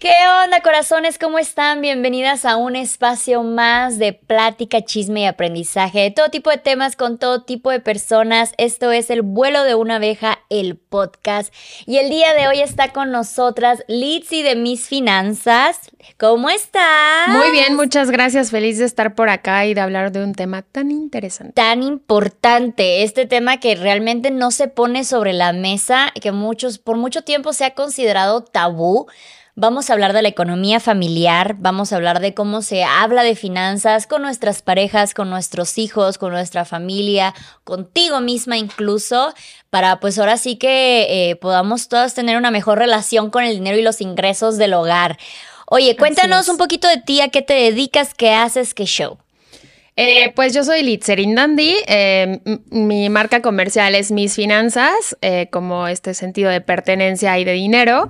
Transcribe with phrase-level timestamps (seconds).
[0.00, 1.18] ¿Qué onda, corazones?
[1.18, 1.82] ¿Cómo están?
[1.82, 6.96] Bienvenidas a un espacio más de plática, chisme y aprendizaje de todo tipo de temas
[6.96, 8.54] con todo tipo de personas.
[8.56, 11.52] Esto es El vuelo de una abeja, el podcast.
[11.84, 15.78] Y el día de hoy está con nosotras Litzy de Mis Finanzas.
[16.18, 17.28] ¿Cómo estás?
[17.28, 18.50] Muy bien, muchas gracias.
[18.50, 21.52] Feliz de estar por acá y de hablar de un tema tan interesante.
[21.52, 26.96] Tan importante, este tema que realmente no se pone sobre la mesa, que muchos, por
[26.96, 29.06] mucho tiempo se ha considerado tabú.
[29.56, 33.34] Vamos a hablar de la economía familiar, vamos a hablar de cómo se habla de
[33.34, 37.34] finanzas con nuestras parejas, con nuestros hijos, con nuestra familia,
[37.64, 39.34] contigo misma incluso,
[39.68, 43.76] para pues ahora sí que eh, podamos todos tener una mejor relación con el dinero
[43.76, 45.18] y los ingresos del hogar.
[45.66, 49.18] Oye, cuéntanos un poquito de ti, a qué te dedicas, qué haces, qué show.
[50.02, 51.76] Eh, pues yo soy Litzerin Dandy.
[51.86, 52.40] Eh,
[52.70, 58.08] mi marca comercial es Mis Finanzas, eh, como este sentido de pertenencia y de dinero.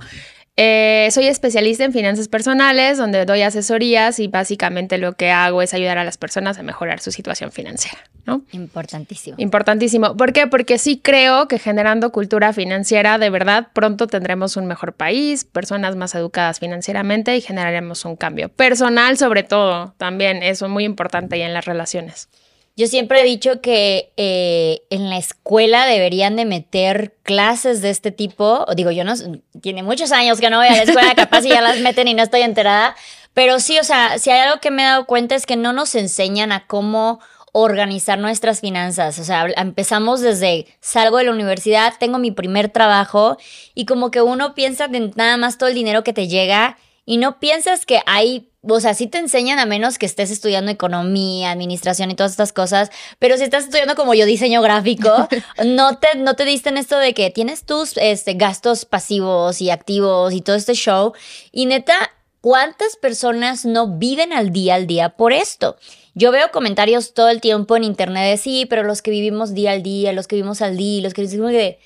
[0.57, 5.73] Eh, soy especialista en finanzas personales, donde doy asesorías y básicamente lo que hago es
[5.73, 8.43] ayudar a las personas a mejorar su situación financiera, ¿no?
[8.51, 9.37] Importantísimo.
[9.39, 10.17] Importantísimo.
[10.17, 10.47] ¿Por qué?
[10.47, 15.95] Porque sí creo que generando cultura financiera, de verdad, pronto tendremos un mejor país, personas
[15.95, 21.37] más educadas financieramente y generaremos un cambio personal, sobre todo, también eso es muy importante
[21.37, 22.29] y en las relaciones.
[22.77, 28.11] Yo siempre he dicho que eh, en la escuela deberían de meter clases de este
[28.11, 28.65] tipo.
[28.75, 29.13] Digo, yo no,
[29.61, 32.13] tiene muchos años que no voy a la escuela, capaz y ya las meten y
[32.13, 32.95] no estoy enterada.
[33.33, 35.73] Pero sí, o sea, si hay algo que me he dado cuenta es que no
[35.73, 37.19] nos enseñan a cómo
[37.51, 39.19] organizar nuestras finanzas.
[39.19, 43.37] O sea, empezamos desde salgo de la universidad, tengo mi primer trabajo
[43.73, 46.77] y como que uno piensa en nada más todo el dinero que te llega
[47.11, 50.71] y no piensas que hay o sea, sí te enseñan a menos que estés estudiando
[50.71, 52.89] economía, administración y todas estas cosas,
[53.19, 55.27] pero si estás estudiando como yo diseño gráfico,
[55.65, 59.71] no te, no te diste en esto de que tienes tus este, gastos pasivos y
[59.71, 61.11] activos y todo este show.
[61.51, 61.95] Y neta,
[62.39, 65.75] ¿cuántas personas no viven al día al día por esto?
[66.13, 69.71] Yo veo comentarios todo el tiempo en internet de sí, pero los que vivimos día
[69.71, 71.77] al día, los que vivimos al día, los que vivimos de...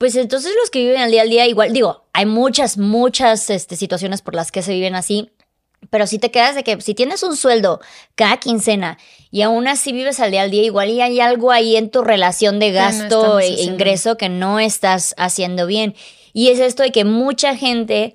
[0.00, 3.76] Pues entonces los que viven al día al día, igual, digo, hay muchas, muchas este,
[3.76, 5.30] situaciones por las que se viven así,
[5.90, 7.82] pero si te quedas de que si tienes un sueldo
[8.14, 8.96] cada quincena
[9.30, 12.00] y aún así vives al día al día, igual y hay algo ahí en tu
[12.00, 15.94] relación de gasto no e ingreso que no estás haciendo bien.
[16.32, 18.14] Y es esto de que mucha gente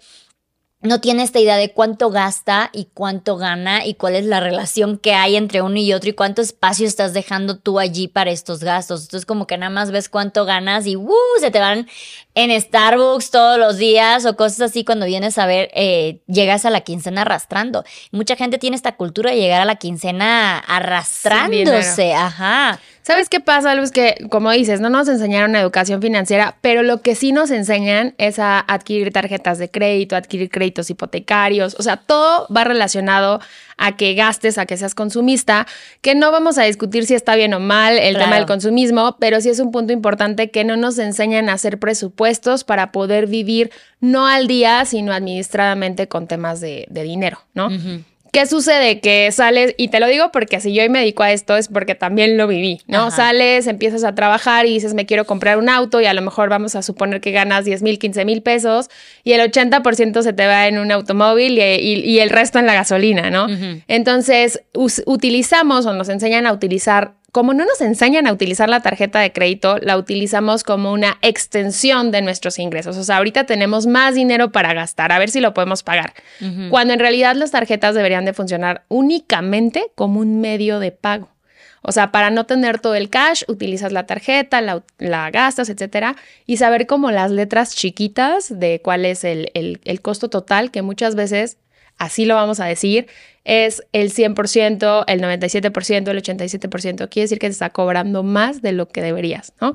[0.86, 4.98] no tiene esta idea de cuánto gasta y cuánto gana y cuál es la relación
[4.98, 8.62] que hay entre uno y otro y cuánto espacio estás dejando tú allí para estos
[8.64, 9.04] gastos.
[9.04, 11.12] Entonces como que nada más ves cuánto ganas y ¡uh!
[11.40, 11.88] se te van
[12.34, 16.70] en Starbucks todos los días o cosas así cuando vienes a ver, eh, llegas a
[16.70, 17.84] la quincena arrastrando.
[18.12, 22.14] Mucha gente tiene esta cultura de llegar a la quincena arrastrándose.
[22.14, 22.80] Ajá.
[23.06, 23.92] ¿Sabes qué pasa, Luz?
[23.92, 28.40] Que, como dices, no nos enseñaron educación financiera, pero lo que sí nos enseñan es
[28.40, 33.42] a adquirir tarjetas de crédito, adquirir créditos hipotecarios, o sea, todo va relacionado
[33.78, 35.68] a que gastes, a que seas consumista,
[36.02, 38.26] que no vamos a discutir si está bien o mal el Claro.
[38.26, 41.78] tema del consumismo, pero sí es un punto importante que no nos enseñan a hacer
[41.78, 43.70] presupuestos para poder vivir
[44.00, 47.70] no al día, sino administradamente con temas de, de dinero, ¿no?
[48.36, 49.00] ¿Qué sucede?
[49.00, 51.70] Que sales, y te lo digo porque si yo hoy me dedico a esto es
[51.70, 53.04] porque también lo viví, ¿no?
[53.08, 53.12] Ajá.
[53.12, 56.50] Sales, empiezas a trabajar y dices, me quiero comprar un auto y a lo mejor
[56.50, 58.90] vamos a suponer que ganas 10 mil, 15 mil pesos
[59.24, 62.66] y el 80% se te va en un automóvil y, y- y el resto en
[62.66, 63.48] la gasolina, ¿no?
[63.88, 64.62] Entonces,
[65.06, 69.34] utilizamos o nos enseñan a utilizar como no nos enseñan a utilizar la tarjeta de
[69.34, 72.96] crédito, la utilizamos como una extensión de nuestros ingresos.
[72.96, 76.14] O sea, ahorita tenemos más dinero para gastar, a ver si lo podemos pagar.
[76.70, 81.28] Cuando en realidad las tarjetas deberían de funcionar únicamente como un medio de pago.
[81.82, 86.16] O sea, para no tener todo el cash, utilizas la tarjeta, la, la gastas, etcétera,
[86.46, 90.82] y saber como las letras chiquitas de cuál es el, el, el costo total, que
[90.84, 91.58] muchas veces,
[91.98, 93.08] así lo vamos a decir,
[93.44, 97.10] es el 100%, el 97%, el 87%.
[97.10, 99.74] Quiere decir que te está cobrando más de lo que deberías, ¿no?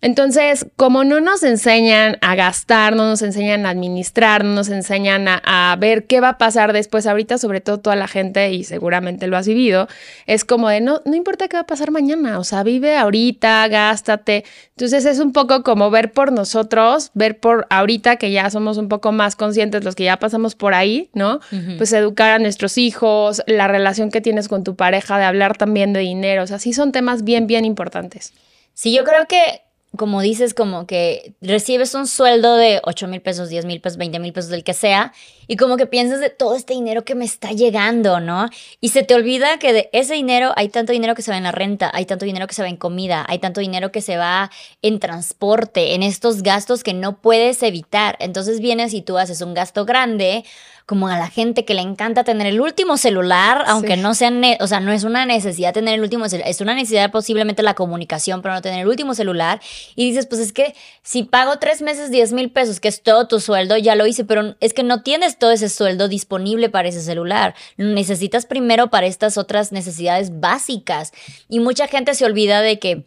[0.00, 5.26] Entonces, como no nos enseñan a gastar, no nos enseñan a administrar, no nos enseñan
[5.28, 9.26] a, ver qué va a pasar después, ahorita sobre todo toda la gente, y seguramente
[9.26, 9.88] lo has vivido,
[10.26, 13.66] es como de, no, no importa qué va a pasar mañana, o sea, vive ahorita,
[13.66, 14.44] gástate.
[14.70, 18.88] Entonces es un poco como ver por nosotros, ver por ahorita que ya somos un
[18.88, 21.40] poco más conscientes, los que ya pasamos por ahí, ¿no?
[21.76, 25.92] Pues educar a nuestros hijos, la relación que tienes con tu pareja, de hablar también
[25.92, 28.32] de dinero, o sea, sí son temas bien, bien importantes.
[28.74, 29.62] Sí, yo creo que
[29.96, 34.18] como dices, como que recibes un sueldo de 8 mil pesos, 10 mil pesos, 20
[34.18, 35.12] mil pesos, del que sea,
[35.48, 38.48] y como que piensas de todo este dinero que me está llegando, ¿no?
[38.80, 41.42] Y se te olvida que de ese dinero hay tanto dinero que se va en
[41.42, 44.16] la renta, hay tanto dinero que se va en comida, hay tanto dinero que se
[44.16, 44.50] va
[44.82, 48.16] en transporte, en estos gastos que no puedes evitar.
[48.20, 50.44] Entonces vienes y tú haces un gasto grande
[50.88, 54.66] como a la gente que le encanta tener el último celular, aunque no sea, o
[54.66, 58.40] sea, no es una necesidad tener el último celular, es una necesidad posiblemente la comunicación,
[58.40, 59.60] pero no tener el último celular.
[59.96, 63.28] Y dices, pues es que si pago tres meses 10 mil pesos, que es todo
[63.28, 66.88] tu sueldo, ya lo hice, pero es que no tienes todo ese sueldo disponible para
[66.88, 67.54] ese celular.
[67.76, 71.12] Necesitas primero para estas otras necesidades básicas.
[71.48, 73.06] Y mucha gente se olvida de que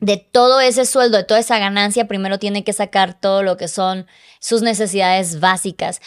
[0.00, 3.68] de todo ese sueldo, de toda esa ganancia, primero tiene que sacar todo lo que
[3.68, 4.06] son
[4.40, 6.00] sus necesidades básicas.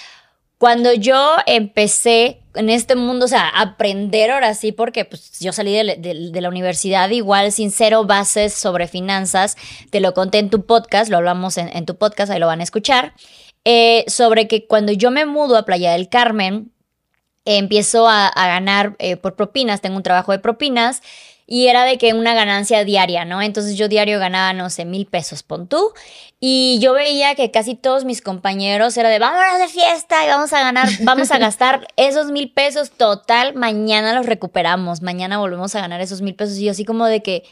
[0.58, 5.74] Cuando yo empecé en este mundo, o sea, aprender ahora sí, porque pues, yo salí
[5.74, 9.58] de, la universidad igual sin cero bases sobre finanzas,
[9.90, 12.64] te lo conté en tu podcast, lo hablamos en, tu podcast, ahí lo van a
[12.64, 13.14] escuchar,
[13.66, 16.72] eh, sobre que cuando yo me mudo a Playa del Carmen,
[17.46, 21.02] empiezo a, ganar eh, por propinas, tengo un trabajo de propinas
[21.48, 23.42] y era de que una ganancia diaria, ¿no?
[23.42, 25.94] Entonces yo diario ganaba, no sé, mil pesos, pon tú.
[26.40, 30.54] Y yo veía que casi todos mis compañeros era de, vámonos de fiesta y vamos
[30.54, 35.82] a ganar, vamos a gastar esos mil pesos total, mañana los recuperamos, mañana volvemos a
[35.82, 36.58] ganar esos mil pesos.
[36.58, 37.44] Y yo así como de que,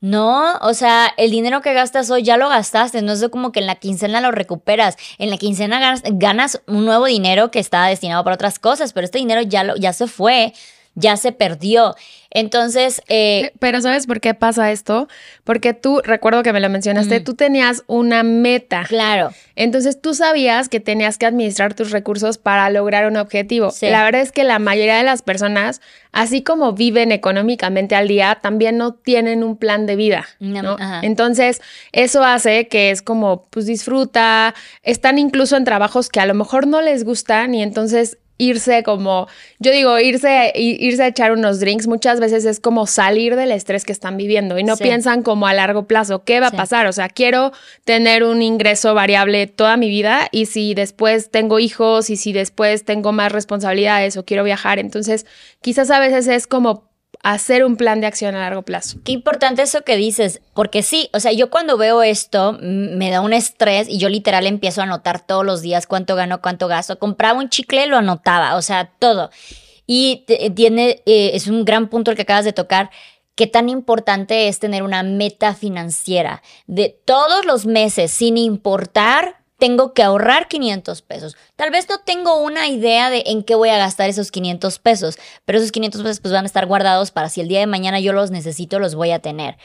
[0.00, 3.60] no, o sea, el dinero que gastas hoy ya lo gastaste, no es como que
[3.60, 7.88] en la quincena lo recuperas, en la quincena ganas, ganas un nuevo dinero que estaba
[7.88, 10.54] destinado para otras cosas, pero este dinero ya, lo, ya se fue
[10.94, 11.94] ya se perdió.
[12.30, 13.02] Entonces...
[13.08, 15.08] Eh, Pero ¿sabes por qué pasa esto?
[15.44, 18.84] Porque tú, recuerdo que me lo mencionaste, tú tenías una meta.
[18.86, 19.32] Claro.
[19.56, 23.72] Entonces tú sabías que tenías que administrar tus recursos para lograr un objetivo.
[23.82, 25.80] La verdad es que la mayoría de las personas,
[26.12, 30.26] así como viven económicamente al día, también no tienen un plan de vida.
[30.38, 30.76] ¿no?
[31.02, 31.60] Entonces
[31.92, 36.66] eso hace que es como, pues disfruta, están incluso en trabajos que a lo mejor
[36.66, 39.28] no les gustan y entonces irse como,
[39.58, 43.84] yo digo, irse, irse a echar unos drinks muchas veces es como salir del estrés
[43.84, 46.86] que están viviendo y no piensan como a largo plazo, ¿qué va a pasar?
[46.86, 47.52] O sea, quiero
[47.84, 52.84] tener un ingreso variable toda mi vida y si después tengo hijos y si después
[52.84, 55.26] tengo más responsabilidades o quiero viajar, entonces
[55.60, 56.89] quizás a veces es como
[57.22, 58.98] hacer un plan de acción a largo plazo.
[59.04, 63.20] Qué importante eso que dices, porque sí, o sea, yo cuando veo esto me da
[63.20, 66.98] un estrés y yo literal empiezo a anotar todos los días cuánto gano, cuánto gasto.
[66.98, 69.30] Compraba un chicle, lo anotaba, o sea, todo.
[69.86, 70.24] Y
[70.54, 72.90] tiene, eh, es un gran punto el que acabas de tocar.
[73.34, 79.94] Qué tan importante es tener una meta financiera de todos los meses, sin importar tengo
[79.94, 81.36] que ahorrar 500 pesos.
[81.54, 85.18] Tal vez no tengo una idea de en qué voy a gastar esos 500 pesos,
[85.44, 88.00] pero esos 500 pesos pues van a estar guardados para si el día de mañana
[88.00, 89.56] yo los necesito, los voy a tener.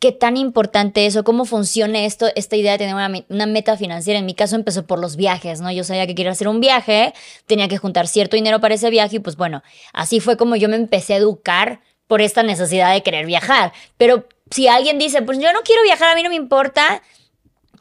[0.00, 1.24] ¿Qué tan importante eso?
[1.24, 2.26] ¿Cómo funciona esto?
[2.34, 4.18] Esta idea de tener una, meta financiera.
[4.18, 5.70] En mi caso empezó por los viajes, ¿no?
[5.70, 7.14] Yo sabía que quería hacer un viaje,
[7.46, 10.68] tenía que juntar cierto dinero para ese viaje y pues bueno, así fue como yo
[10.68, 13.72] me empecé a educar por esta necesidad de querer viajar.
[13.96, 17.02] Pero si alguien dice, pues yo no quiero viajar, a mí no me importa,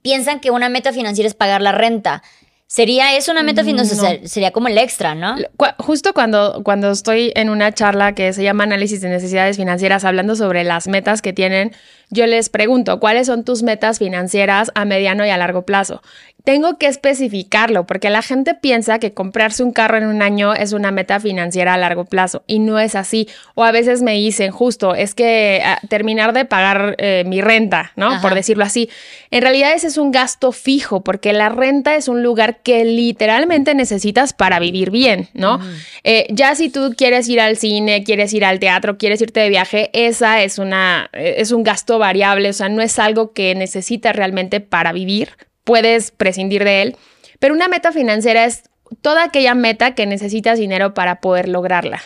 [0.03, 2.21] piensan que una meta financiera es pagar la renta.
[2.67, 4.27] ¿Sería eso una meta financiera?
[4.27, 5.35] Sería como el extra, ¿no?
[5.77, 10.35] Justo cuando, cuando estoy en una charla que se llama Análisis de Necesidades Financieras, hablando
[10.35, 11.71] sobre las metas que tienen,
[12.09, 16.01] yo les pregunto, ¿cuáles son tus metas financieras a mediano y a largo plazo?
[16.43, 20.73] Tengo que especificarlo porque la gente piensa que comprarse un carro en un año es
[20.73, 23.29] una meta financiera a largo plazo y no es así.
[23.55, 27.93] O a veces me dicen, justo, es que ah, terminar de pagar eh, mi renta,
[27.95, 28.21] ¿no?
[28.21, 28.89] Por decirlo así.
[29.31, 33.73] En realidad ese es un gasto fijo porque la renta es un lugar que literalmente
[33.73, 35.61] necesitas para vivir bien, ¿no?
[36.03, 39.49] Eh, ya si tú quieres ir al cine, quieres ir al teatro, quieres irte de
[39.49, 43.55] viaje, esa es una, eh, es un gasto variable, o sea, no es algo que
[43.55, 45.29] necesitas realmente para vivir
[45.63, 46.97] puedes prescindir de él.
[47.39, 48.63] Pero una meta financiera es
[49.01, 52.01] toda aquella meta que necesitas dinero para poder lograrla.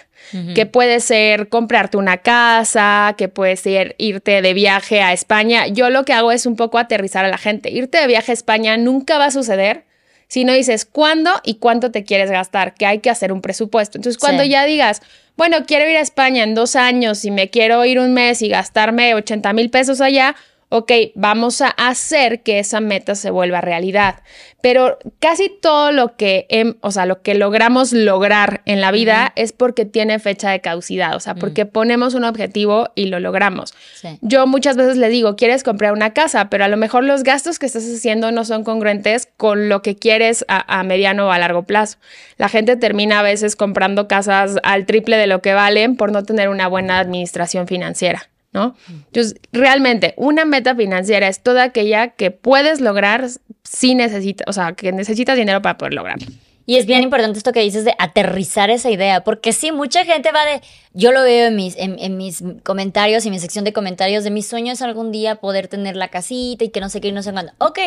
[0.56, 5.68] Que puede ser comprarte una casa, que puede ser irte de viaje a España.
[5.68, 7.70] Yo lo que hago es un poco aterrizar a la gente.
[7.72, 9.86] Irte de viaje a España nunca va a suceder
[10.28, 13.98] si no dices cuándo y cuánto te quieres gastar, que hay que hacer un presupuesto.
[13.98, 15.02] Entonces, cuando ya digas,
[15.38, 18.50] bueno, quiero ir a España en dos años y me quiero ir un mes y
[18.50, 20.36] gastarme 80 mil pesos allá,
[20.70, 24.22] ok, vamos a hacer que esa meta se vuelva realidad.
[24.60, 26.48] Pero casi todo lo que,
[26.82, 31.16] o sea, lo que logramos lograr en la vida es porque tiene fecha de caducidad,
[31.16, 33.74] o sea, porque ponemos un objetivo y lo logramos.
[34.22, 37.60] Yo muchas veces le digo, quieres comprar una casa, pero a lo mejor los gastos
[37.60, 41.38] que estás haciendo no son congruentes con lo que quieres a, a mediano o a
[41.38, 41.98] largo plazo.
[42.38, 46.24] La gente termina a veces comprando casas al triple de lo que valen por no
[46.24, 48.28] tener una buena administración financiera.
[48.58, 48.76] ¿No?
[48.90, 53.28] Entonces, realmente, una meta financiera es toda aquella que puedes lograr
[53.64, 56.28] si necesitas, o sea, que necesitas dinero para poder lograrlo.
[56.70, 60.34] Y es bien importante esto que dices de aterrizar esa idea, porque sí, mucha gente
[60.34, 60.62] va de,
[60.94, 64.48] yo lo veo en mis, en, mis comentarios y mi sección de comentarios de mis
[64.48, 67.32] sueños algún día poder tener la casita y que no sé qué y no sé
[67.32, 67.54] cuándo.
[67.60, 67.80] Ok,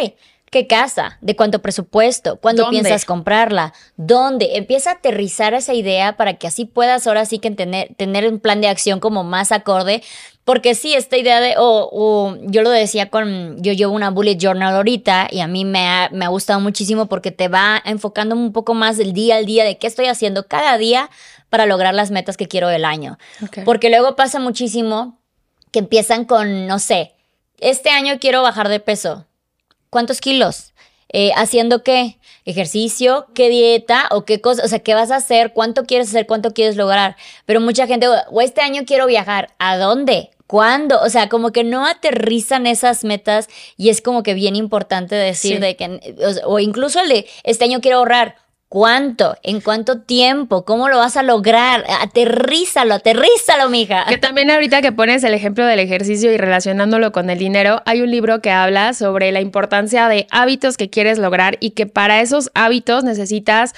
[0.50, 1.18] ¿qué casa?
[1.20, 2.36] ¿De cuánto presupuesto?
[2.40, 3.74] ¿Cuándo piensas comprarla?
[3.98, 4.56] ¿Dónde?
[4.56, 8.40] Empieza a aterrizar esa idea para que así puedas ahora sí que tener, tener un
[8.40, 10.02] plan de acción como más acorde
[10.50, 14.74] porque sí, esta idea de, o yo lo decía con, yo llevo una bullet journal
[14.74, 18.52] ahorita y a mí me ha, me ha gustado muchísimo porque te va enfocando un
[18.52, 21.08] poco más el día al día de qué estoy haciendo cada día
[21.50, 23.16] para lograr las metas que quiero del año.
[23.64, 25.20] Porque luego pasa muchísimo
[25.70, 27.14] que empiezan con, no sé,
[27.60, 29.26] este año quiero bajar de peso.
[29.88, 30.72] ¿Cuántos kilos?
[31.10, 32.18] Eh, ¿Haciendo qué?
[32.44, 33.28] ¿Ejercicio?
[33.36, 34.08] ¿Qué dieta?
[34.10, 34.64] ¿O qué cosa?
[34.64, 35.52] O sea, ¿qué vas a hacer?
[35.52, 36.26] ¿Cuánto quieres hacer?
[36.26, 37.14] ¿Cuánto quieres lograr?
[37.46, 39.54] Pero mucha gente, o este año quiero viajar.
[39.60, 40.30] ¿A dónde?
[40.50, 41.00] ¿Cuándo?
[41.00, 45.60] O sea, como que no aterrizan esas metas y es como que bien importante decir
[45.60, 48.34] de que, o, incluso el de, este año quiero ahorrar.
[48.66, 49.36] ¿Cuánto?
[49.44, 50.64] ¿En cuánto tiempo?
[50.64, 51.84] ¿Cómo lo vas a lograr?
[52.00, 54.06] Aterrízalo, aterrízalo, mija.
[54.08, 58.02] Que también ahorita que pones el ejemplo del ejercicio y relacionándolo con el dinero, hay
[58.02, 62.20] un libro que habla sobre la importancia de hábitos que quieres lograr y que para
[62.22, 63.72] esos hábitos necesitas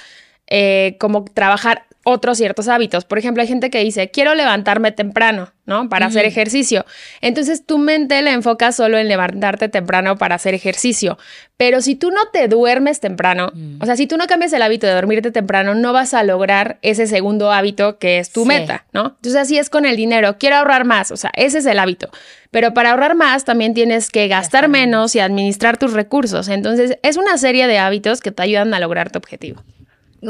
[0.47, 3.05] eh, como trabajar otros ciertos hábitos.
[3.05, 5.87] Por ejemplo, hay gente que dice, quiero levantarme temprano, ¿no?
[5.87, 6.85] Para hacer ejercicio.
[7.21, 11.17] Entonces tu mente la enfoca solo en levantarte temprano para hacer ejercicio.
[11.55, 13.81] Pero si tú no te duermes temprano, mm.
[13.81, 16.77] o sea, si tú no cambias el hábito de dormirte temprano, no vas a lograr
[16.81, 19.13] ese segundo hábito que es tu meta, ¿no?
[19.15, 20.37] Entonces así es con el dinero.
[20.37, 22.09] Quiero ahorrar más, o sea, ese es el hábito.
[22.51, 26.49] Pero para ahorrar más también tienes que gastar menos y administrar tus recursos.
[26.49, 29.63] Entonces es una serie de hábitos que te ayudan a lograr tu objetivo.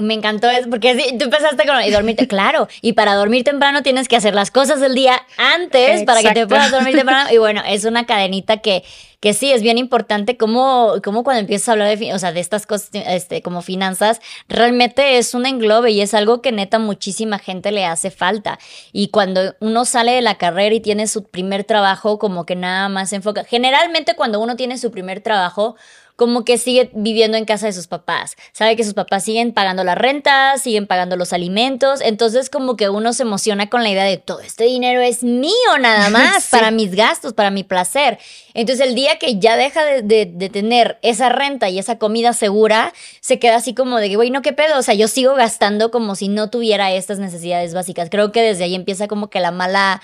[0.01, 3.83] Me encantó eso, porque sí, tú empezaste con y dormirte, claro, y para dormir temprano
[3.83, 7.29] tienes que hacer las cosas del día antes para que te puedas dormir temprano.
[7.31, 8.83] Y bueno, es una cadenita que,
[9.19, 12.39] que sí, es bien importante como, como cuando empiezas a hablar de, o sea, de
[12.39, 14.19] estas cosas este, como finanzas,
[14.49, 18.59] realmente es un englobe y es algo que neta muchísima gente le hace falta.
[18.91, 22.89] Y cuando uno sale de la carrera y tiene su primer trabajo, como que nada
[22.89, 23.43] más se enfoca.
[23.43, 25.75] Generalmente cuando uno tiene su primer trabajo,
[26.15, 28.35] como que sigue viviendo en casa de sus papás.
[28.51, 32.01] Sabe que sus papás siguen pagando la renta, siguen pagando los alimentos.
[32.01, 35.51] Entonces como que uno se emociona con la idea de todo este dinero es mío
[35.79, 38.19] nada más para mis gastos, para mi placer.
[38.53, 43.39] Entonces el día que ya deja de, tener esa renta y esa comida segura, se
[43.39, 44.77] queda así como de que, güey, no, qué pedo.
[44.77, 48.09] O sea, yo sigo gastando como si no tuviera estas necesidades básicas.
[48.09, 50.01] Creo que desde ahí empieza como que la mala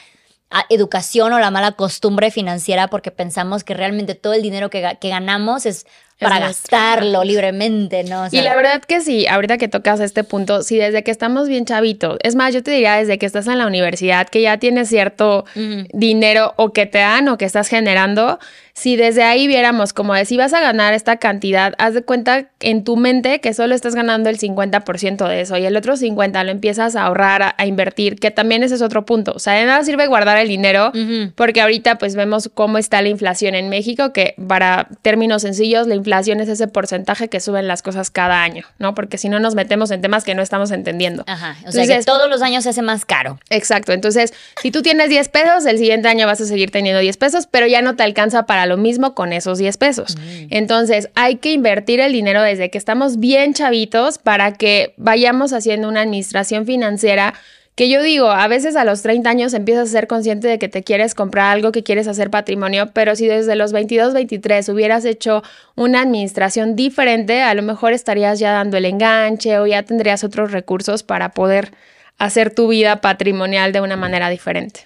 [0.69, 5.09] educación o la mala costumbre financiera porque pensamos que realmente todo el dinero que, que
[5.09, 5.85] ganamos es
[6.19, 8.27] para gastarlo libremente, ¿no?
[8.29, 11.65] y la verdad que sí, ahorita que tocas este punto, sí, desde que estamos bien
[11.65, 14.89] chavitos, es más, yo te diría desde que estás en la universidad, que ya tienes
[14.89, 15.45] cierto
[15.93, 18.39] dinero o que te dan o que estás generando,
[18.79, 22.47] si desde ahí viéramos como de si vas a ganar esta cantidad, haz de cuenta
[22.61, 26.45] en tu mente que solo estás ganando el 50% de eso y el otro 50%
[26.45, 29.33] lo empiezas a ahorrar, a, invertir, que también ese es otro punto.
[29.35, 30.93] O sea, de nada sirve guardar el dinero
[31.35, 35.95] porque ahorita pues vemos cómo está la inflación en México, que para términos sencillos la
[35.95, 38.95] inflación es ese porcentaje que suben las cosas cada año, ¿no?
[38.95, 41.25] Porque si no nos metemos en temas que no estamos entendiendo.
[41.27, 43.39] Ajá, o sea que todos los años se hace más caro.
[43.49, 47.17] Exacto, entonces si tú tienes 10 pesos, el siguiente año vas a seguir teniendo 10
[47.17, 50.17] pesos, pero ya no te alcanza para lo mismo con esos 10 pesos.
[50.49, 55.89] Entonces, hay que invertir el dinero desde que estamos bien chavitos para que vayamos haciendo
[55.89, 57.33] una administración financiera
[57.79, 60.67] que yo digo, a veces a los 30 años empiezas a ser consciente de que
[60.67, 65.05] te quieres comprar algo, que quieres hacer patrimonio, pero si desde los 22, 23 hubieras
[65.05, 65.43] hecho
[65.77, 70.51] una administración diferente, a lo mejor estarías ya dando el enganche o ya tendrías otros
[70.51, 71.71] recursos para poder
[72.17, 74.81] hacer tu vida patrimonial de una manera diferente.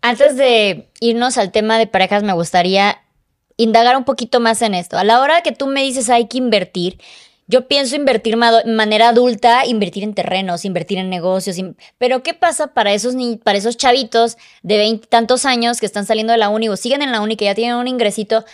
[0.00, 2.96] Antes de irnos al tema de parejas, me gustaría
[3.58, 4.96] indagar un poquito más en esto.
[4.96, 6.98] A la hora que tú me dices hay que invertir,
[7.50, 11.56] yo pienso invertir de manera adulta, invertir en terrenos, invertir en negocios,
[11.96, 16.38] pero ¿qué pasa para esos, para esos chavitos de veintitantos años que están saliendo de
[16.38, 18.44] la uni o siguen en la uni, que ya tienen un ingresito?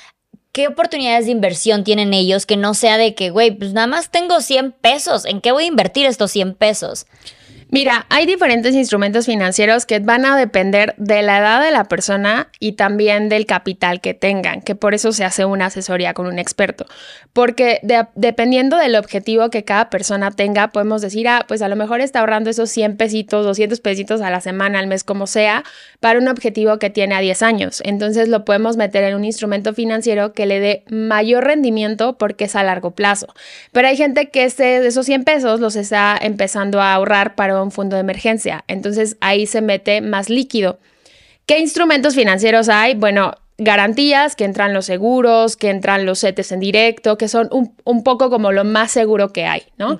[0.53, 4.11] ¿Qué oportunidades de inversión tienen ellos que no sea de que, güey, pues nada más
[4.11, 7.07] tengo 100 pesos, ¿en qué voy a invertir estos 100 pesos?
[7.75, 12.47] Mira, hay diferentes instrumentos financieros que van a depender de la edad de la persona
[12.61, 16.39] y también del capital que tengan, que por eso se hace una asesoría con un
[16.39, 16.87] experto.
[17.33, 17.81] Porque
[18.15, 22.21] dependiendo del objetivo que cada persona tenga, podemos decir, ah, pues a lo mejor está
[22.21, 25.65] ahorrando esos 100 pesitos, 200 pesitos a la semana, al mes, como sea,
[25.99, 27.83] para un objetivo que tiene a 10 años.
[27.85, 32.55] Entonces lo podemos meter en un instrumento financiero que le dé mayor rendimiento porque es
[32.55, 33.27] a largo plazo.
[33.73, 37.64] Pero hay gente que ese, esos 100 pesos los está empezando a ahorrar para un
[37.71, 38.65] fondo de emergencia.
[38.69, 40.79] Entonces ahí se mete más líquido.
[41.47, 42.95] ¿Qué instrumentos financieros hay?
[42.95, 48.03] Bueno, garantías, que entran los seguros, que entran los CETES en directo, que son un,
[48.03, 49.99] poco como lo más seguro que hay, ¿no?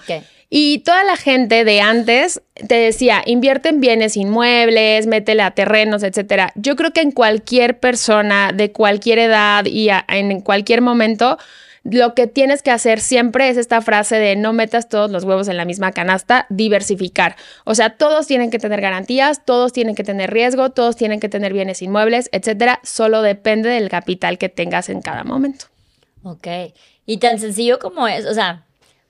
[0.51, 6.03] Y toda la gente de antes te decía, invierte en bienes inmuebles, métele a terrenos,
[6.03, 6.53] etcétera.
[6.55, 11.39] Yo creo que en cualquier persona de cualquier edad y en cualquier momento
[11.85, 15.49] lo que tienes que hacer siempre es esta frase de no metas todos los huevos
[15.49, 17.37] en la misma canasta, diversificar.
[17.65, 21.29] O sea, todos tienen que tener garantías, todos tienen que tener riesgo, todos tienen que
[21.29, 22.81] tener bienes inmuebles, etcétera.
[22.83, 25.67] Solo depende del capital que tengas en cada momento.
[26.23, 26.49] Ok.
[27.05, 28.65] Y tan sencillo como es, o sea,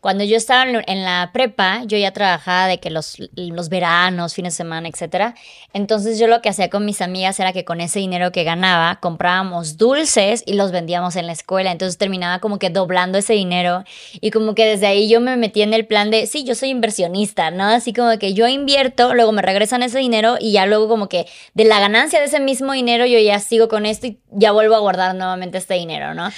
[0.04, 4.52] cuando yo estaba en la prepa, yo ya trabajaba de que los, los veranos, fines
[4.52, 5.34] de semana, etcétera.
[5.73, 9.00] Entonces yo lo que hacía con mis amigas era que con ese dinero que ganaba
[9.00, 11.73] comprábamos dulces y los vendíamos en la escuela.
[11.73, 13.84] Entonces terminaba como que doblando ese dinero
[14.20, 16.68] y como que desde ahí yo me metí en el plan de, sí, yo soy
[16.68, 17.64] inversionista, ¿no?
[17.64, 21.25] Así como que yo invierto, luego me regresan ese dinero y ya luego como que
[21.54, 24.75] de la ganancia de ese mismo dinero yo ya sigo con esto y ya vuelvo
[24.75, 26.28] a guardar nuevamente este dinero, ¿no?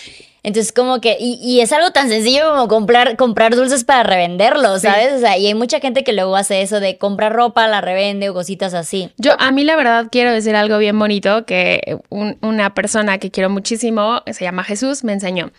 [0.47, 5.15] Entonces, como que, y, es algo tan sencillo como comprar, comprar dulces para revenderlos, ¿sabes?
[5.15, 8.31] O sea, y hay mucha gente que luego hace eso de comprar ropa, la revende
[8.31, 9.11] o cositas así.
[9.19, 13.51] Yo, a mí la verdad quiero decir algo bien bonito que una persona que quiero
[13.51, 15.51] muchísimo, se llama Jesús, me enseñó.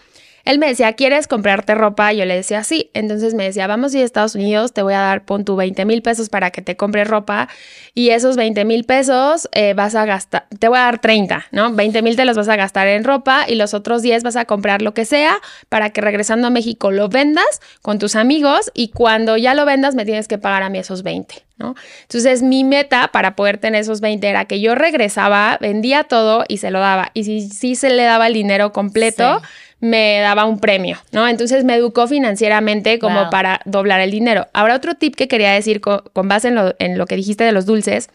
[0.48, 2.13] Él me decía, ¿quieres comprarte ropa?
[2.13, 2.89] Yo le decía, sí.
[2.94, 5.58] Entonces me decía, vamos a ir a Estados Unidos, te voy a dar, pon tu
[5.58, 7.50] 20 mil pesos para que te compres ropa
[7.93, 11.74] y esos 20 mil pesos eh, vas a gastar, te voy a dar 30, ¿no?
[11.74, 14.45] 20 mil te los vas a gastar en ropa y los otros 10 vas a
[14.45, 18.89] comprar lo que sea para que regresando a México lo vendas con tus amigos y
[18.89, 21.43] cuando ya lo vendas me tienes que pagar a mí esos 20.
[21.60, 21.74] ¿No?
[22.04, 26.60] Entonces mi meta para poder tener esos 20 era que yo regresaba, vendía todo y
[26.60, 27.10] se lo daba.
[27.15, 29.41] Y si sí se le daba el dinero completo,
[29.80, 31.28] me daba un premio, ¿no?
[31.28, 34.48] Entonces me educó financieramente como para doblar el dinero.
[34.54, 37.52] Ahora otro tip que quería decir con, base en lo, en lo que dijiste de
[37.52, 38.10] los dulces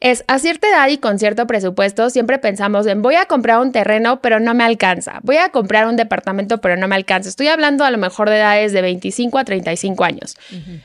[0.00, 3.72] es a cierta edad y con cierto presupuesto siempre pensamos en voy a comprar un
[3.72, 7.28] terreno pero no me alcanza, voy a comprar un departamento pero no me alcanza.
[7.28, 10.36] Estoy hablando a lo mejor de edades de 25 a 35 años.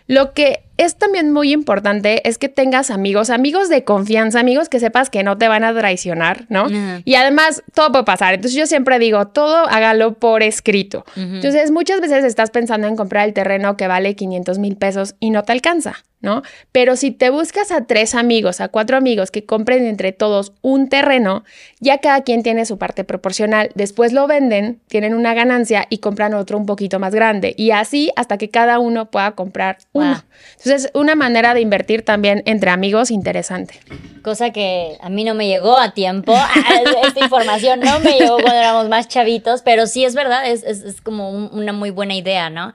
[0.08, 4.80] Lo que es también muy importante es que tengas amigos, amigos de confianza, amigos que
[4.80, 6.66] sepas que no te van a traicionar, ¿no?
[7.06, 8.34] Y además todo puede pasar.
[8.34, 11.06] Entonces yo siempre digo, todo hágalo por escrito.
[11.16, 15.30] Entonces muchas veces estás pensando en comprar el terreno que vale 500 mil pesos y
[15.30, 16.04] no te alcanza.
[16.22, 16.44] ¿no?
[16.72, 20.88] Pero si te buscas a tres amigos, a cuatro amigos que compren entre todos un
[20.88, 21.44] terreno,
[21.80, 23.72] ya cada quien tiene su parte proporcional.
[23.76, 27.54] Después lo venden, tienen una ganancia y compran otro un poquito más grande.
[27.58, 30.24] Y así hasta que cada uno pueda comprar uno.
[30.52, 33.80] Entonces, una manera de invertir también entre amigos interesante.
[34.24, 36.34] Cosa que a mí no me llegó a tiempo.
[37.06, 41.30] Esta información no me llegó cuando éramos más chavitos, pero sí es verdad, es, como
[41.30, 42.74] una muy buena idea, ¿no?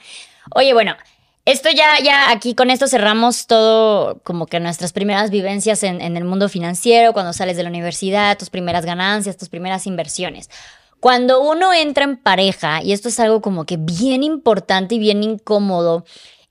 [0.55, 0.95] Oye, bueno,
[1.45, 6.17] esto ya, ya aquí con esto cerramos todo como que nuestras primeras vivencias en, en,
[6.17, 10.51] el mundo financiero, cuando sales de la universidad, tus primeras ganancias, tus primeras inversiones.
[10.99, 15.23] Cuando uno entra en pareja, y esto es algo como que bien importante y bien
[15.23, 16.05] incómodo,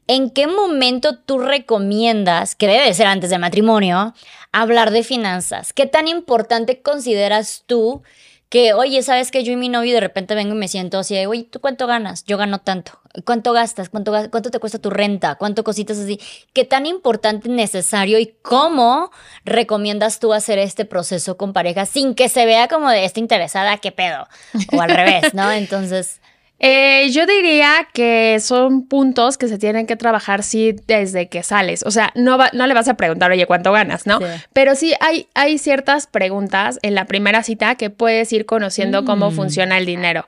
[0.07, 4.13] ¿en qué momento tú recomiendas, que debe ser antes del matrimonio,
[4.51, 5.73] hablar de finanzas?
[5.73, 8.03] ¿Qué tan importante consideras tú
[8.49, 11.25] que, oye, sabes que yo y mi novio de repente vengo y me siento así,
[11.25, 12.23] oye, ¿tú cuánto ganas?
[12.25, 12.99] Yo gano tanto.
[13.25, 13.89] ¿Cuánto gastas?
[13.89, 15.35] ¿Cuánto, ¿Cuánto te cuesta tu renta?
[15.35, 16.19] ¿Cuánto cositas así?
[16.53, 19.11] ¿Qué tan importante, necesario y cómo
[19.45, 23.77] recomiendas tú hacer este proceso con pareja sin que se vea como de esta interesada,
[23.77, 24.27] qué pedo?
[24.73, 25.51] O al revés, ¿no?
[25.51, 26.21] Entonces...
[26.59, 31.83] Eh, yo diría que son puntos que se tienen que trabajar sí desde que sales.
[31.85, 34.07] O sea, no, no le vas a preguntar, oye, ¿cuánto ganas?
[34.07, 34.19] ¿No?
[34.53, 39.31] Pero sí hay, hay ciertas preguntas en la primera cita que puedes ir conociendo cómo
[39.31, 39.35] mm.
[39.35, 40.25] funciona el dinero.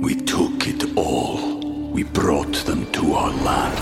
[0.00, 1.60] We took it all.
[1.92, 3.78] We brought them to our land.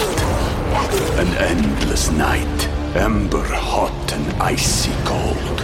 [1.19, 5.63] An endless night, ember hot and icy cold.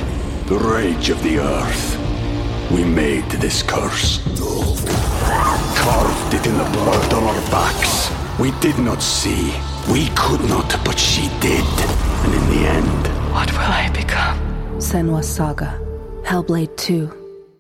[0.49, 2.06] The rage of the earth.
[2.71, 4.21] We made this curse.
[5.77, 8.11] Carved it in the blood on our backs.
[8.39, 9.53] We did not see.
[9.91, 11.65] We could not, but she did.
[12.25, 14.37] And in the end, What will I become?
[14.81, 15.79] Senwa Saga.
[16.25, 17.11] Hellblade 2.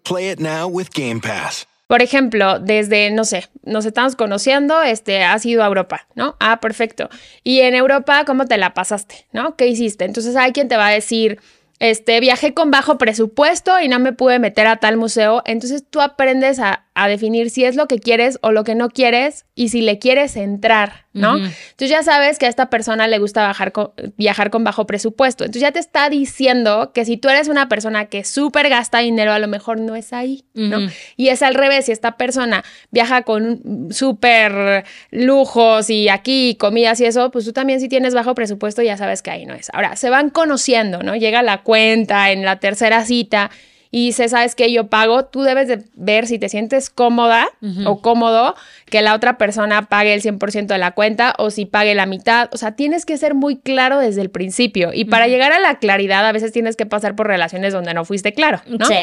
[0.04, 1.66] Play it now with Game Pass.
[1.86, 6.34] Por ejemplo, desde, no sé, nos estamos conociendo, este, has ido a Europa, ¿no?
[6.40, 7.08] Ah, perfecto.
[7.44, 9.26] Y en Europa, ¿cómo te la pasaste?
[9.32, 9.54] ¿No?
[9.54, 10.04] ¿Qué hiciste?
[10.04, 11.38] Entonces hay quien te va a decir,
[11.78, 15.42] este, viajé con bajo presupuesto y no me pude meter a tal museo.
[15.44, 18.88] Entonces tú aprendes a, a definir si es lo que quieres o lo que no
[18.88, 21.36] quieres y si le quieres entrar, ¿no?
[21.36, 25.44] Entonces ya sabes que a esta persona le gusta bajar con- viajar con bajo presupuesto.
[25.44, 29.32] Entonces ya te está diciendo que si tú eres una persona que súper gasta dinero,
[29.32, 30.78] a lo mejor no es ahí, ¿no?
[31.16, 37.04] Y es al revés, si esta persona viaja con súper lujos y aquí comidas y
[37.04, 39.68] eso, pues tú también si tienes bajo presupuesto ya sabes que ahí no es.
[39.74, 41.14] Ahora, se van conociendo, ¿no?
[41.14, 43.50] Llega la cuenta en la tercera cita
[43.96, 44.70] y dice, ¿sabes qué?
[44.70, 47.48] Yo pago, tú debes de ver si te sientes cómoda
[47.86, 48.54] o cómodo
[48.84, 52.50] que la otra persona pague el 100% de la cuenta o si pague la mitad.
[52.52, 54.90] O sea, tienes que ser muy claro desde el principio.
[54.92, 58.04] Y para llegar a la claridad, a veces tienes que pasar por relaciones donde no
[58.04, 58.84] fuiste claro, ¿no?
[58.84, 58.96] Sí.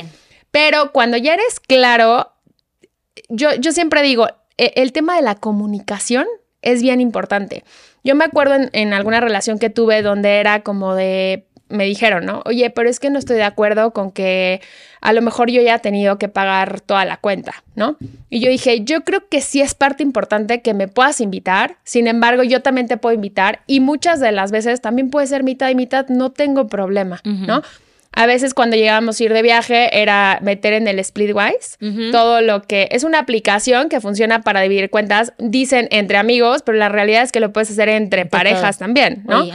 [0.52, 2.32] Pero cuando ya eres claro,
[3.30, 4.28] yo, yo siempre digo,
[4.60, 6.28] e- el tema de la comunicación
[6.62, 7.64] es bien importante.
[8.04, 12.26] Yo me acuerdo en, en alguna relación que tuve donde era como de, me dijeron,
[12.26, 12.42] ¿no?
[12.46, 14.62] Oye, pero es que no estoy de acuerdo con que
[15.02, 17.98] a lo mejor yo ya he tenido que pagar toda la cuenta, ¿no?
[18.30, 22.08] Y yo dije, yo creo que sí es parte importante que me puedas invitar, sin
[22.08, 25.70] embargo, yo también te puedo invitar y muchas de las veces también puede ser mitad
[25.70, 27.64] y mitad, no tengo problema, ¿no?
[28.16, 31.78] A veces cuando llegábamos a ir de viaje era meter en el Splitwise
[32.12, 36.78] todo lo que es una aplicación que funciona para dividir cuentas, dicen entre amigos, pero
[36.78, 39.46] la realidad es que lo puedes hacer entre parejas también, ¿no?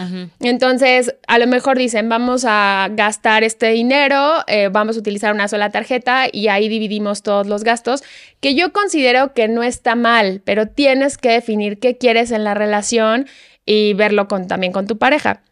[0.40, 5.46] Entonces, a lo mejor dicen, vamos a gastar este dinero, eh, vamos a utilizar una
[5.46, 8.02] sola tarjeta y ahí dividimos todos los gastos,
[8.40, 12.54] que yo considero que no está mal, pero tienes que definir qué quieres en la
[12.54, 13.26] relación
[13.64, 15.42] y verlo con, también con tu pareja.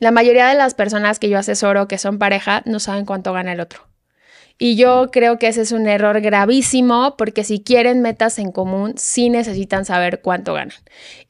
[0.00, 3.52] La mayoría de las personas que yo asesoro que son pareja no saben cuánto gana
[3.52, 3.86] el otro.
[4.58, 8.94] Y yo creo que ese es un error gravísimo porque si quieren metas en común,
[8.96, 10.76] sí necesitan saber cuánto ganan.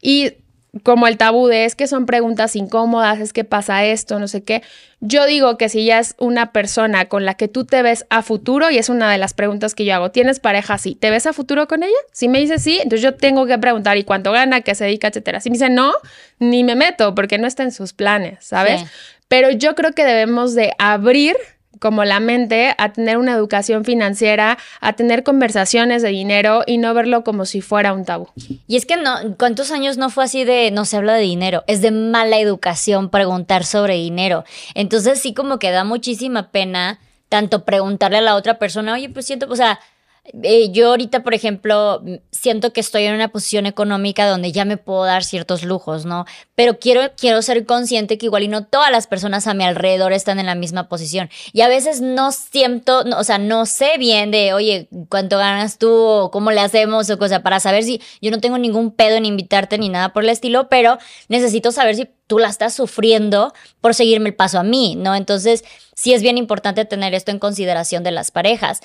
[0.00, 0.35] Y
[0.83, 4.42] como el tabú de es que son preguntas incómodas, es que pasa esto, no sé
[4.42, 4.62] qué.
[5.00, 8.22] Yo digo que si ya es una persona con la que tú te ves a
[8.22, 10.78] futuro, y es una de las preguntas que yo hago, ¿tienes pareja?
[10.78, 10.94] Sí.
[10.94, 11.92] ¿Te ves a futuro con ella?
[12.12, 14.61] Si me dice sí, entonces yo tengo que preguntar ¿y cuánto gana?
[14.61, 15.09] ¿Qué se dedica?
[15.09, 15.40] Etcétera.
[15.40, 15.92] Si me dice no,
[16.38, 18.83] ni me meto porque no está en sus planes, ¿sabes?
[18.83, 18.87] Sí.
[19.28, 21.37] Pero yo creo que debemos de abrir
[21.81, 26.95] como la mente a tener una educación financiera, a tener conversaciones de dinero y no
[26.95, 28.29] verlo como si fuera un tabú.
[28.69, 31.64] Y es que no, ¿cuántos años no fue así de no se habla de dinero?
[31.66, 34.45] Es de mala educación preguntar sobre dinero.
[34.75, 39.25] Entonces sí como que da muchísima pena tanto preguntarle a la otra persona, oye, pues
[39.25, 39.81] siento, o sea,
[40.24, 44.76] eh, yo ahorita, por ejemplo, siento que estoy en una posición económica donde ya me
[44.76, 46.24] puedo dar ciertos lujos, ¿no?
[46.54, 50.12] Pero quiero, quiero ser consciente que igual y no todas las personas a mi alrededor
[50.12, 51.30] están en la misma posición.
[51.52, 55.78] Y a veces no siento, no, o sea, no sé bien de, oye, ¿cuánto ganas
[55.78, 55.90] tú?
[55.90, 59.26] O cómo le hacemos o cosa, para saber si yo no tengo ningún pedo en
[59.26, 63.94] invitarte ni nada por el estilo, pero necesito saber si tú la estás sufriendo por
[63.94, 65.16] seguirme el paso a mí, ¿no?
[65.16, 65.64] Entonces,
[65.96, 68.80] sí es bien importante tener esto en consideración de las parejas.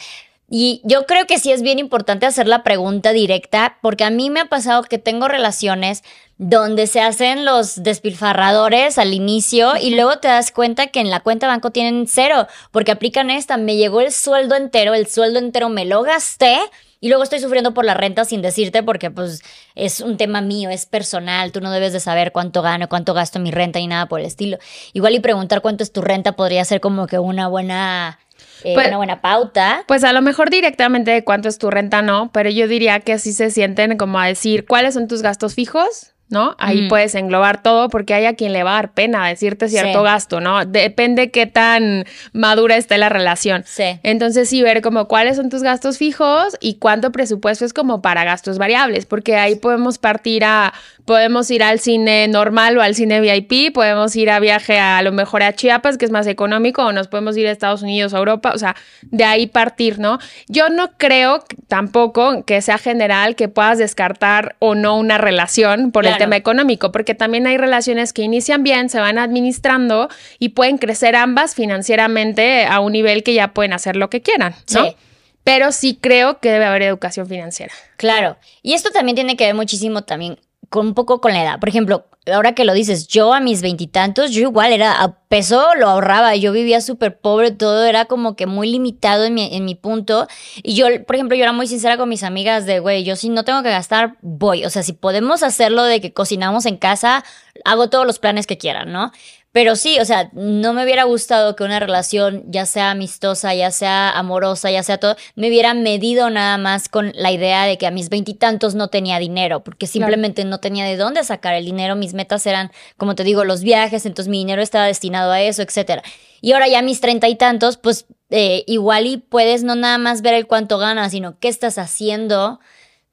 [0.48, 4.30] Y yo creo que sí es bien importante hacer la pregunta directa, porque a mí
[4.30, 6.04] me ha pasado que tengo relaciones
[6.38, 11.22] donde se hacen los despilfarradores al inicio y luego te das cuenta que en la
[11.22, 15.70] cuenta banco tienen cero, porque aplican esta, me llegó el sueldo entero, el sueldo entero
[15.70, 16.60] me lo gasté
[17.00, 19.44] y luego estoy sufriendo por la renta sin decirte porque pues
[19.76, 23.38] es un tema mío, es personal, tú no debes de saber cuánto gano, cuánto gasto
[23.38, 24.58] en mi renta y nada por el estilo.
[24.94, 28.20] Igual y preguntar cuánto es tu renta podría ser como que una buena,
[28.64, 29.84] eh, Pues- una buena pauta.
[29.88, 33.14] Pues a lo mejor directamente de cuánto es tu renta, no, pero yo diría que
[33.14, 36.56] así se sienten como a decir cuáles son tus gastos fijos, ¿no?
[36.58, 40.00] Ahí puedes englobar todo porque hay a quien le va a dar pena decirte cierto
[40.00, 40.04] Sí.
[40.06, 40.66] gasto, ¿no?
[40.66, 43.64] Depende qué tan madura esté la relación.
[43.68, 44.00] Sí.
[44.02, 48.24] Entonces sí ver como cuáles son tus gastos fijos y cuánto presupuesto es como para
[48.24, 50.74] gastos variables, porque ahí podemos partir a,
[51.06, 55.02] podemos ir al cine normal o al cine VIP, podemos ir a viaje a, a
[55.04, 58.14] lo mejor a Chiapas, que es más económico, o nos podemos ir a Estados Unidos
[58.14, 60.18] o Europa, o sea, de ahí partir, ¿no?
[60.48, 66.08] Yo no creo tampoco que sea general que puedas descartar o no una relación por
[66.08, 70.80] el tema económico, porque también hay relaciones que inician bien, se van administrando y pueden
[70.80, 74.86] crecer ambas financieramente a un nivel que ya pueden hacer lo que quieran, ¿no?
[74.86, 74.96] Sí.
[75.44, 77.72] Pero sí creo que debe haber educación financiera.
[77.98, 78.38] Claro.
[78.64, 81.60] Y esto también tiene que ver muchísimo también con un poco con la edad.
[81.60, 85.76] Por ejemplo, ahora que lo dices, yo a mis veintitantos, yo igual era, a peso
[85.76, 89.66] lo ahorraba, yo vivía súper pobre, todo era como que muy limitado en mi, en
[89.66, 90.28] mi punto.
[90.64, 93.30] Y yo, por ejemplo, yo era muy sincera con mis amigas de, güey, yo si
[93.30, 94.66] no tengo que gastar, voy.
[94.66, 97.24] O sea, si podemos hacerlo de que cocinamos en casa,
[97.64, 99.12] hago todos los planes que quieran, ¿no?
[99.56, 103.72] Pero sí, o sea, no me hubiera gustado que una relación, ya sea amistosa, ya
[103.72, 107.88] sea amorosa, ya sea todo, me hubiera medido nada más con la idea de que
[107.88, 111.96] a mis veintitantos no tenía dinero, porque simplemente no tenía de dónde sacar el dinero.
[111.96, 115.62] Mis metas eran, como te digo, los viajes, entonces mi dinero estaba destinado a eso,
[115.62, 116.04] etcétera.
[116.42, 119.98] Y ahora ya a mis treinta y tantos, pues eh, igual y puedes no nada
[119.98, 122.60] más ver el cuánto ganas, sino qué estás haciendo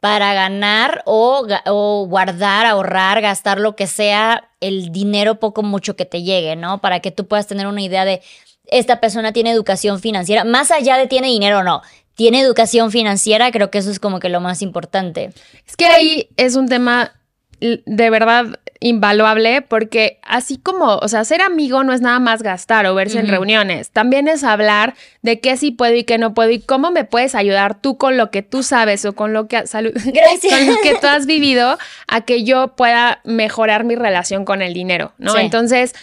[0.02, 6.04] para ganar o, o, guardar, ahorrar, gastar lo que sea, el dinero poco mucho que
[6.04, 6.80] te llegue, ¿no?
[6.80, 8.20] Para que tú puedas tener una idea de
[8.66, 11.82] esta persona tiene educación financiera, más allá de tiene dinero o no.
[12.16, 15.32] Tiene educación financiera, creo que eso es como que lo más importante.
[15.68, 17.12] Es que ahí es un tema
[17.60, 22.86] de verdad invaluable porque así como, o sea, ser amigo no es nada más gastar
[22.86, 26.50] o verse en reuniones, también es hablar de qué sí puedo y qué no puedo
[26.50, 29.66] y cómo me puedes ayudar tú con lo que tú sabes o con lo que
[29.66, 34.62] salud, con lo que tú has vivido a que yo pueda mejorar mi relación con
[34.62, 35.36] el dinero, ¿no?
[35.38, 35.94] Entonces,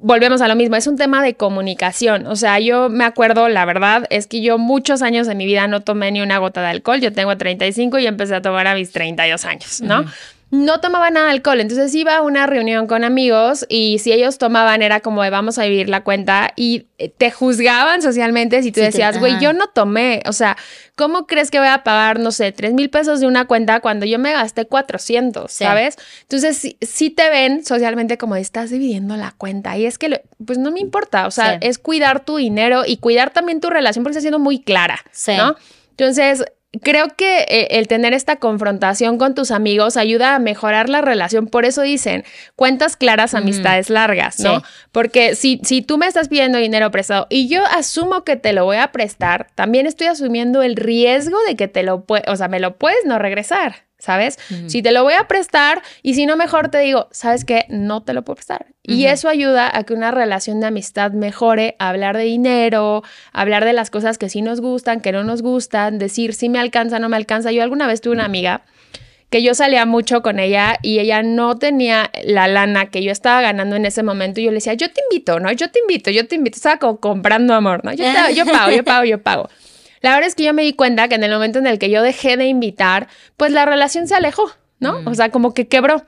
[0.00, 2.26] volvemos a lo mismo, es un tema de comunicación.
[2.26, 5.66] O sea, yo me acuerdo, la verdad, es que yo muchos años de mi vida
[5.68, 7.00] no tomé ni una gota de alcohol.
[7.00, 10.04] Yo tengo 35 y empecé a tomar a mis 32 años, ¿no?
[10.64, 14.38] No tomaba nada de alcohol, entonces iba a una reunión con amigos y si ellos
[14.38, 18.72] tomaban era como de vamos a vivir la cuenta y eh, te juzgaban socialmente si
[18.72, 20.56] tú decías, güey, yo no tomé, o sea,
[20.94, 24.06] ¿cómo crees que voy a pagar, no sé, tres mil pesos de una cuenta cuando
[24.06, 25.96] yo me gasté 400, ¿sabes?
[26.22, 30.70] Entonces sí, te ven socialmente como estás dividiendo la cuenta y es que, pues no
[30.70, 34.22] me importa, o sea, es cuidar tu dinero y cuidar también tu relación porque está
[34.22, 35.56] siendo muy clara, ¿no?
[35.90, 36.44] Entonces,
[36.82, 41.46] creo que eh, el tener esta confrontación con tus amigos ayuda a mejorar la relación.
[41.46, 44.62] Por eso dicen cuentas claras, amistades largas, ¿no?
[44.92, 48.64] Porque si, si tú me estás pidiendo dinero prestado y yo asumo que te lo
[48.64, 52.60] voy a prestar, también estoy asumiendo el riesgo de que te lo o sea, me
[52.60, 53.85] lo puedes no regresar.
[54.06, 54.38] ¿Sabes?
[54.68, 57.66] Si te lo voy a prestar y si no, mejor te digo, ¿sabes qué?
[57.68, 58.66] No te lo puedo prestar.
[58.84, 63.72] Y eso ayuda a que una relación de amistad mejore, hablar de dinero, hablar de
[63.72, 67.08] las cosas que sí nos gustan, que no nos gustan, decir si me alcanza, no
[67.08, 67.50] me alcanza.
[67.50, 68.62] Yo alguna vez tuve una amiga
[69.28, 73.42] que yo salía mucho con ella y ella no tenía la lana que yo estaba
[73.42, 74.40] ganando en ese momento.
[74.40, 75.50] Y yo le decía, yo te invito, ¿no?
[75.50, 76.56] Yo te invito, yo te invito.
[76.56, 77.92] Estaba como comprando amor, ¿no?
[77.92, 79.48] Yo, yo pago, yo pago, yo pago.
[80.06, 81.90] La verdad es que yo me di cuenta que en el momento en el que
[81.90, 85.00] yo dejé de invitar, pues la relación se alejó, ¿no?
[85.04, 86.04] O sea, como que quebró.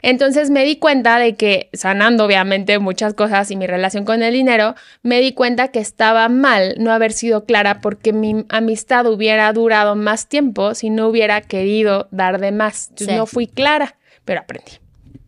[0.00, 4.32] Entonces me di cuenta de que, sanando obviamente muchas cosas y mi relación con el
[4.32, 9.52] dinero, me di cuenta que estaba mal no haber sido clara porque mi amistad hubiera
[9.52, 12.88] durado más tiempo si no hubiera querido dar de más.
[12.88, 14.81] Entonces no fui clara, pero aprendí.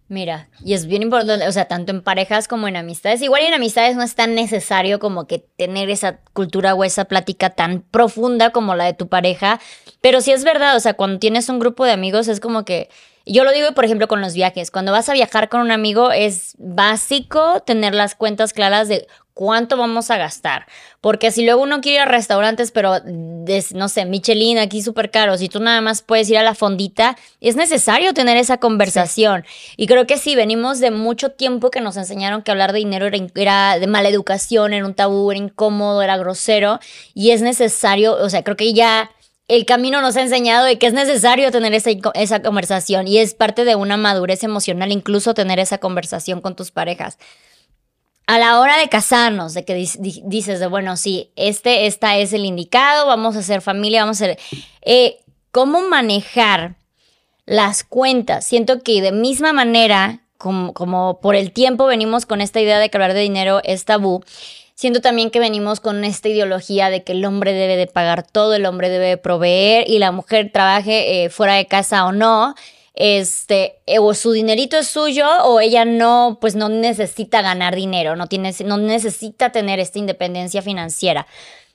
[0.09, 3.23] Mira, y es bien importante, o sea, tanto en parejas como en amistades.
[3.23, 7.51] Igual en amistades no es tan necesario como que tener esa cultura o esa plática
[7.51, 9.61] tan profunda como la de tu pareja,
[10.03, 12.91] pero sí es verdad, o sea, cuando tienes un grupo de amigos es como que
[13.27, 14.71] yo lo digo, por ejemplo, con los viajes.
[14.71, 19.77] Cuando vas a viajar con un amigo es básico tener las cuentas claras de cuánto
[19.77, 20.67] vamos a gastar.
[21.01, 25.37] Porque si luego uno quiere ir a restaurantes, pero no sé, Michelin aquí súper caro,
[25.37, 29.45] si tú nada más puedes ir a la fondita, es necesario tener esa conversación.
[29.77, 33.07] Y creo que sí, venimos de mucho tiempo que nos enseñaron que hablar de dinero
[33.07, 36.79] era, era, de mala educación, era un tabú, era incómodo, era grosero.
[37.13, 39.11] Y es necesario, o sea, creo que ya
[39.47, 43.35] el camino nos ha enseñado de que es necesario tener esa, esa, conversación y es
[43.35, 47.19] parte de una madurez emocional incluso tener esa conversación con tus parejas.
[48.27, 52.45] A la hora de casarnos, de que dices de, bueno, sí, este, esta es el
[52.45, 54.39] indicado, vamos a hacer familia, vamos a hacer...
[54.83, 55.19] Eh,
[55.51, 56.75] ¿Cómo manejar
[57.47, 58.45] las cuentas?
[58.45, 62.91] Siento que de misma manera, como, como por el tiempo venimos con esta idea de
[62.91, 64.25] que hablar de dinero es tabú,
[64.77, 68.55] Siento también que venimos con esta ideología de que el hombre debe de pagar todo,
[68.55, 72.57] el hombre debe proveer y la mujer trabaje eh, fuera de casa o no.
[72.95, 78.15] Este, eh, o su dinerito es suyo o ella no, pues no necesita ganar dinero,
[78.15, 81.27] no, tiene, no necesita tener esta independencia financiera.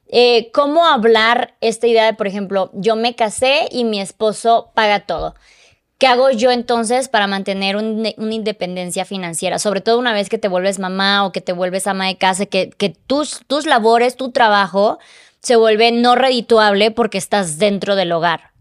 [0.08, 5.02] Eh, ¿Cómo hablar esta idea de, por ejemplo, yo me casé y mi esposo paga
[5.02, 5.36] todo?
[6.00, 9.60] ¿Qué hago yo entonces para mantener una independencia financiera?
[9.60, 12.46] Sobre todo una vez que te vuelves mamá o que te vuelves ama de casa,
[12.46, 14.98] que, que tus, tus labores, tu trabajo
[15.42, 18.52] se vuelve no redituable porque estás dentro del hogar.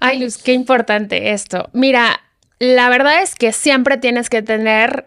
[0.00, 1.70] Ay, Luz, qué importante esto.
[1.72, 2.20] Mira,
[2.58, 5.06] la verdad es que siempre tienes que tener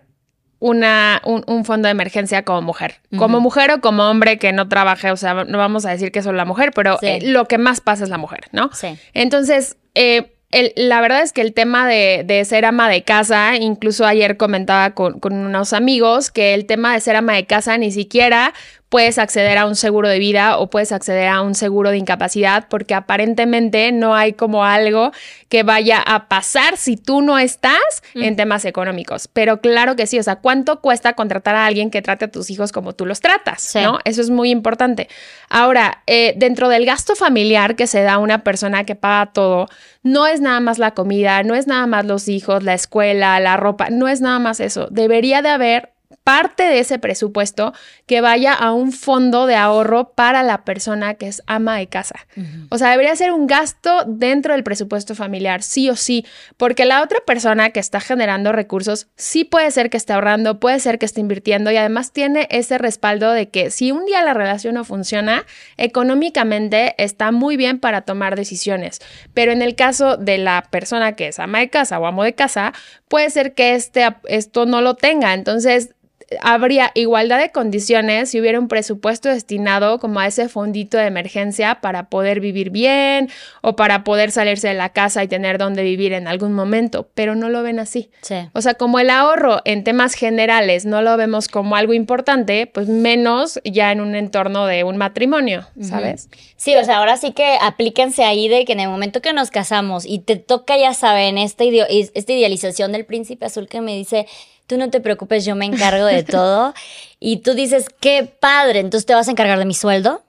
[0.60, 3.02] una, un, fondo de emergencia como mujer.
[3.18, 6.20] Como mujer o como hombre que no trabaje, o sea, no vamos a decir que
[6.20, 8.70] es la mujer, pero eh, lo que más pasa es la mujer, ¿no?
[8.72, 8.96] Sí.
[9.14, 10.36] Entonces, eh,
[10.76, 15.20] la verdad es que el tema de, ser ama de casa, incluso ayer comentaba con,
[15.20, 18.54] con unos amigos que el tema de ser ama de casa ni siquiera
[18.92, 22.68] puedes acceder a un seguro de vida o puedes acceder a un seguro de incapacidad
[22.70, 25.14] porque aparentemente no hay como algo
[25.48, 29.30] que vaya a pasar si tú no estás en temas económicos.
[29.30, 32.50] Pero claro que sí, o sea, ¿cuánto cuesta contratar a alguien que trate a tus
[32.50, 33.74] hijos como tú los tratas?
[33.76, 34.00] ¿no?
[34.04, 35.08] Eso es muy importante.
[35.48, 39.68] Ahora, eh, dentro del gasto familiar que se da a una persona que paga todo,
[40.04, 43.56] no es nada más la comida, no es nada más los hijos, la escuela, la
[43.56, 44.90] ropa, no es nada más eso.
[44.92, 47.74] Debería de haber parte de ese presupuesto
[48.06, 52.28] que vaya a un fondo de ahorro para la persona que es ama de casa.
[52.70, 56.26] O sea, debería ser un gasto dentro del presupuesto familiar, sí o sí,
[56.58, 60.80] porque la otra persona que está generando recursos sí puede ser que esté ahorrando, puede
[60.80, 64.34] ser que esté invirtiendo y además tiene ese respaldo de que si un día la
[64.34, 65.46] relación no funciona,
[65.78, 69.00] económicamente está muy bien para tomar decisiones.
[69.34, 72.36] Pero en el caso de la persona que es ama de casa o amo de
[72.36, 72.74] casa,
[73.08, 75.34] puede ser que este, esto no lo tenga.
[75.34, 75.96] Entonces,
[76.42, 81.82] habría igualdad de condiciones si hubiera un presupuesto destinado como a ese fondito de emergencia
[81.82, 83.30] para poder vivir bien
[83.62, 87.36] o para poder salirse de la casa y tener donde vivir en algún momento, pero
[87.36, 88.10] no lo ven así.
[88.54, 92.88] O sea, como el ahorro en temas generales no lo vemos como algo importante, pues
[92.88, 96.30] menos ya en un entorno de un matrimonio, ¿sabes?
[96.56, 99.52] Sí, o sea, ahora sí que aplíquense ahí de que en el momento que nos
[99.52, 104.28] casamos y te toca, ya saben, esta, esta idealización del príncipe azul que me dice,
[104.72, 106.74] tú no te preocupes, yo me encargo de todo.
[107.20, 110.24] y tú dices, qué padre, entonces te vas a encargar de mi sueldo.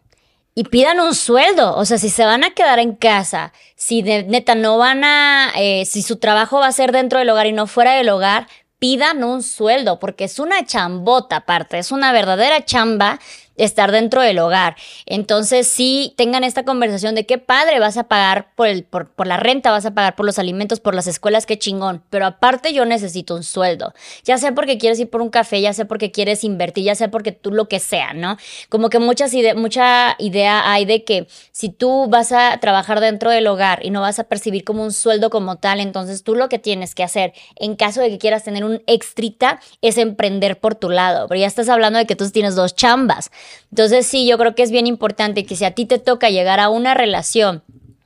[0.56, 4.24] Y pidan un sueldo, o sea, si se van a quedar en casa, si de,
[4.24, 7.52] neta no van a, eh, si su trabajo va a ser dentro del hogar y
[7.52, 8.48] no fuera del hogar,
[8.80, 13.20] pidan un sueldo, porque es una chambota aparte, es una verdadera chamba
[13.64, 14.76] estar dentro del hogar.
[15.06, 19.36] Entonces, sí tengan esta conversación de qué padre vas a pagar por, el, por, la
[19.36, 22.02] renta, vas a pagar por los alimentos, por las escuelas, qué chingón.
[22.10, 23.92] Pero aparte yo necesito un sueldo.
[24.24, 27.10] Ya sea porque quieres ir por un café, ya sea porque quieres invertir, ya sea
[27.10, 28.36] porque tú lo que sea, ¿no?
[28.68, 33.46] Como que muchas mucha idea hay de que si tú vas a trabajar dentro del
[33.46, 36.58] hogar y no vas a percibir como un sueldo como tal, entonces tú lo que
[36.58, 40.90] tienes que hacer en caso de que quieras tener un extrita es emprender por tu
[40.90, 41.28] lado.
[41.28, 43.30] Pero ya estás hablando de que tú tienes dos chambas.
[43.70, 46.60] Entonces sí, yo creo que es bien importante que si a ti te toca llegar
[46.60, 47.62] a una relación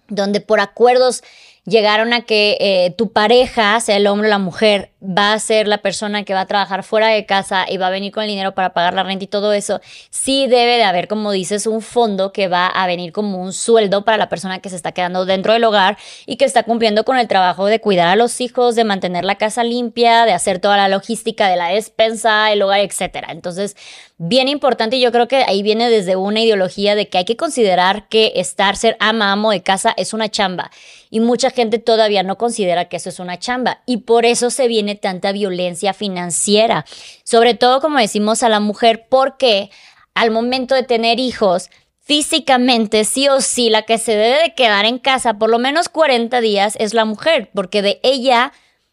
[0.08, 1.22] donde por acuerdos
[1.66, 5.66] llegaron a que eh, tu pareja, sea el hombre o la mujer, va a ser
[5.66, 8.28] la persona que va a trabajar fuera de casa y va a venir con el
[8.28, 9.80] dinero para pagar la renta y todo eso,
[10.10, 14.04] sí debe de haber, como dices, un fondo que va a venir como un sueldo
[14.04, 17.18] para la persona que se está quedando dentro del hogar y que está cumpliendo con
[17.18, 20.76] el trabajo de cuidar a los hijos, de mantener la casa limpia, de hacer toda
[20.76, 23.28] la logística de la despensa, el hogar, etcétera.
[23.32, 23.76] Entonces,
[24.18, 27.36] bien importante y yo creo que ahí viene desde una ideología de que hay que
[27.36, 30.70] considerar que estar, ser ama, amo de casa es una chamba
[31.10, 34.68] y mucha gente todavía no considera que eso es una chamba y por eso se
[34.68, 36.86] viene tanta violencia financiera,
[37.24, 39.70] sobre todo como decimos a la mujer, porque
[40.14, 41.68] al momento de tener hijos,
[42.00, 45.90] físicamente sí o sí la que se debe de quedar en casa por lo menos
[45.90, 48.52] 40 días es la mujer, porque de ella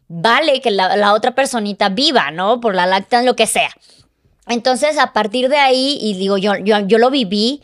[0.10, 2.60] vale que la, otra personita viva, ¿no?
[2.60, 3.70] Por la lactancia, lo que sea.
[4.48, 7.62] Entonces, a partir de ahí, y digo, yo, yo, yo lo viví,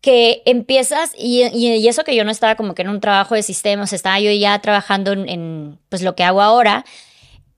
[0.00, 3.42] que empiezas, y, y, eso que yo no estaba como que en un trabajo de
[3.42, 6.84] sistemas, estaba yo ya trabajando en, pues lo que hago ahora,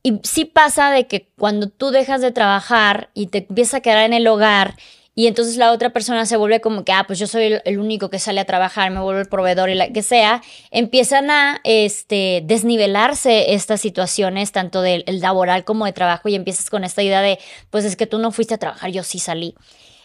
[0.03, 4.05] y sí pasa de que cuando tú dejas de trabajar y te empiezas a quedar
[4.07, 4.77] en el hogar
[5.15, 8.11] y entonces la otra persona se vuelve como que, ah, pues yo soy el, único
[8.11, 12.43] que sale a trabajar, me vuelvo el proveedor y la que sea, empiezan a este,
[12.45, 17.39] desnivelarse estas situaciones, tanto del laboral como de trabajo, y empiezas con esta idea de,
[17.71, 19.55] pues es que tú no fuiste a trabajar, yo sí salí.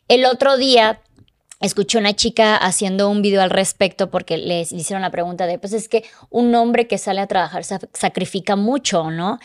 [0.08, 1.02] El otro día
[1.62, 5.74] escuché una chica haciendo un video al respecto porque le hicieron la pregunta de, pues
[5.74, 7.64] es que un hombre que sale a trabajar
[7.94, 9.40] sacrifica mucho, ¿no?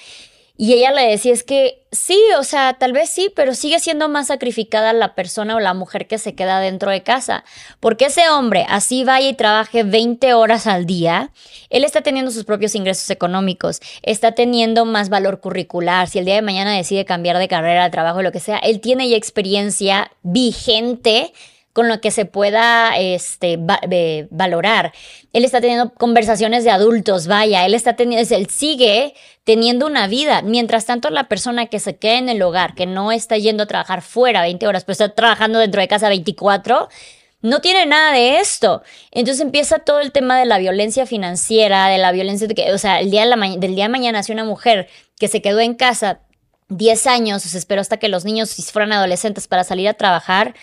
[0.63, 4.11] Y ella le decía, es que sí, o sea, tal vez sí, pero sigue siendo
[4.11, 7.45] más sacrificada la persona o la mujer que se queda dentro de casa.
[7.81, 11.31] Porque ese hombre así vaya y trabaje 20 horas al día,
[11.71, 16.11] él está teniendo sus propios ingresos económicos, está teniendo más valor curricular.
[16.11, 18.83] Si el día de mañana decide cambiar de carrera, de trabajo, lo que sea, él
[18.83, 21.33] tiene ya experiencia vigente
[21.81, 23.59] con lo que se pueda este,
[24.29, 24.93] valorar.
[25.33, 29.15] Él está teniendo conversaciones de adultos, vaya, él está teniendo, él sigue
[29.45, 30.43] teniendo una vida.
[30.43, 33.67] Mientras tanto, la persona que se queda en el hogar, que no está yendo a
[33.67, 36.91] trabajar fuera 20 horas, pero está trabajando dentro de casa 24,
[37.41, 38.83] no tiene nada de esto.
[39.11, 43.01] Entonces empieza todo el tema de la violencia financiera, de la violencia, de o sea,
[43.01, 44.87] el día del día de mañana, si una mujer
[45.19, 46.21] que se quedó en casa
[46.69, 50.55] 10 años, se esperó hasta que los niños fueran adolescentes para salir a trabajar,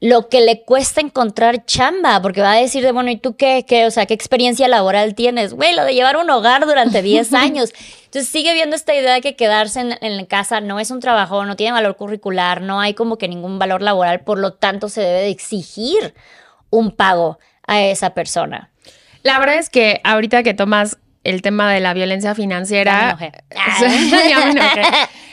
[0.00, 3.66] lo que le cuesta encontrar chamba, porque va a decir de, bueno, ¿y tú qué?
[3.68, 3.86] qué?
[3.86, 5.52] O sea, ¿qué experiencia laboral tienes?
[5.52, 7.72] Güey, lo de llevar un hogar durante 10 años.
[8.06, 11.44] Entonces sigue viendo esta idea de que quedarse en, en casa no es un trabajo,
[11.44, 15.02] no tiene valor curricular, no hay como que ningún valor laboral, por lo tanto se
[15.02, 16.14] debe de exigir
[16.70, 18.70] un pago a esa persona.
[19.22, 23.16] La verdad es que ahorita que tomas el tema de la violencia financiera.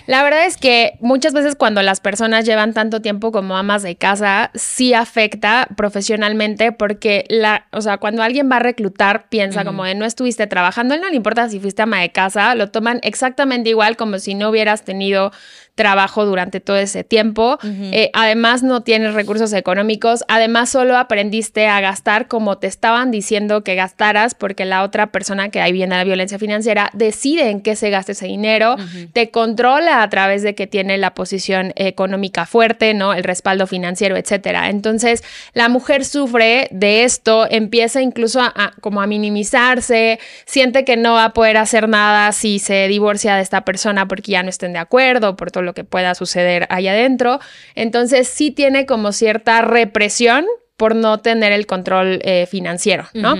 [0.07, 3.97] La verdad es que muchas veces cuando las personas llevan tanto tiempo como amas de
[3.97, 9.83] casa, sí afecta profesionalmente porque la, o sea, cuando alguien va a reclutar, piensa como
[9.83, 13.01] de no estuviste trabajando, él no le importa si fuiste ama de casa, lo toman
[13.03, 15.33] exactamente igual como si no hubieras tenido
[15.78, 17.59] trabajo durante todo ese tiempo.
[17.63, 20.25] Eh, además, no tienes recursos económicos.
[20.28, 25.49] Además, solo aprendiste a gastar como te estaban diciendo que gastaras, porque la otra persona
[25.49, 28.75] que ahí viene la violencia financiera decide en qué se gasta ese dinero,
[29.13, 33.13] te controla a través de que tiene la posición económica fuerte, ¿no?
[33.13, 34.69] El respaldo financiero, etcétera.
[34.69, 35.23] Entonces,
[35.53, 41.25] la mujer sufre de esto, empieza incluso a, como a minimizarse, siente que no va
[41.25, 44.80] a poder hacer nada si se divorcia de esta persona porque ya no estén de
[44.80, 47.39] acuerdo, por todo lo que pueda suceder ahí adentro.
[47.76, 50.47] Entonces sí tiene como cierta represión
[50.78, 53.36] por no tener el control eh, financiero, ¿no?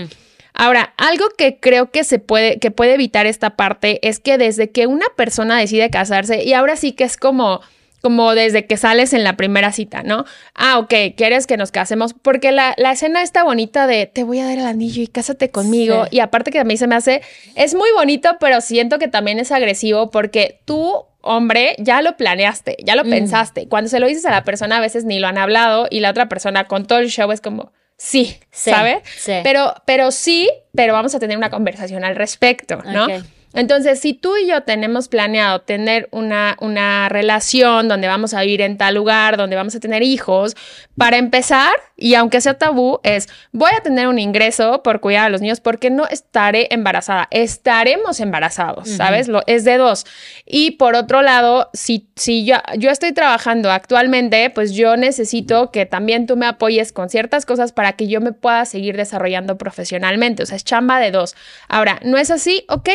[0.54, 4.70] Ahora, algo que creo que se puede, que puede evitar esta parte es que desde
[4.70, 7.60] que una persona decide casarse, y ahora sí que es como,
[8.00, 10.24] como desde que sales en la primera cita, ¿no?
[10.54, 14.40] Ah, ok, quieres que nos casemos, porque la, la escena está bonita de te voy
[14.40, 17.22] a dar el anillo y cásate conmigo, y aparte que a mí se me hace,
[17.54, 22.76] es muy bonito, pero siento que también es agresivo porque tú hombre, ya lo planeaste,
[22.82, 23.68] ya lo pensaste.
[23.68, 26.10] Cuando se lo dices a la persona, a veces ni lo han hablado y la
[26.10, 29.00] otra persona con todo el show es como, sí, ¿sabes?
[29.18, 29.34] Sí.
[29.42, 33.08] Pero, pero sí, pero vamos a tener una conversación al respecto, ¿no?
[33.54, 38.60] Entonces, si tú y yo tenemos planeado tener una, una relación donde vamos a vivir
[38.60, 40.54] en tal lugar, donde vamos a tener hijos,
[40.96, 45.28] para empezar, y aunque sea tabú, es voy a tener un ingreso por cuidar a
[45.30, 49.28] los niños porque no estaré embarazada, estaremos embarazados, ¿sabes?
[49.28, 50.04] Lo, es de dos.
[50.44, 55.86] Y por otro lado, si, si yo, yo estoy trabajando actualmente, pues yo necesito que
[55.86, 60.42] también tú me apoyes con ciertas cosas para que yo me pueda seguir desarrollando profesionalmente.
[60.42, 61.34] O sea, es chamba de dos.
[61.68, 62.64] Ahora, ¿no es así?
[62.68, 62.90] Ok.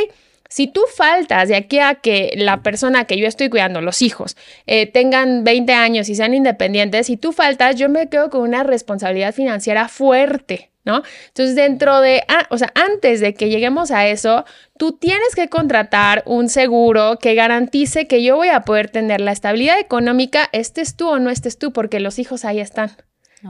[0.54, 4.38] Si tú faltas de aquí a que la persona que yo estoy cuidando, los hijos,
[4.68, 8.62] eh, tengan 20 años y sean independientes, si tú faltas, yo me quedo con una
[8.62, 10.70] responsabilidad financiera fuerte.
[10.86, 11.02] ¿No?
[11.30, 14.46] Entonces, dentro de, ah, o sea, antes de que lleguemos a eso,
[14.78, 19.32] tú tienes que contratar un seguro que garantice que yo voy a poder tener la
[19.32, 22.92] estabilidad económica, estés tú o no estés tú, porque los hijos ahí están.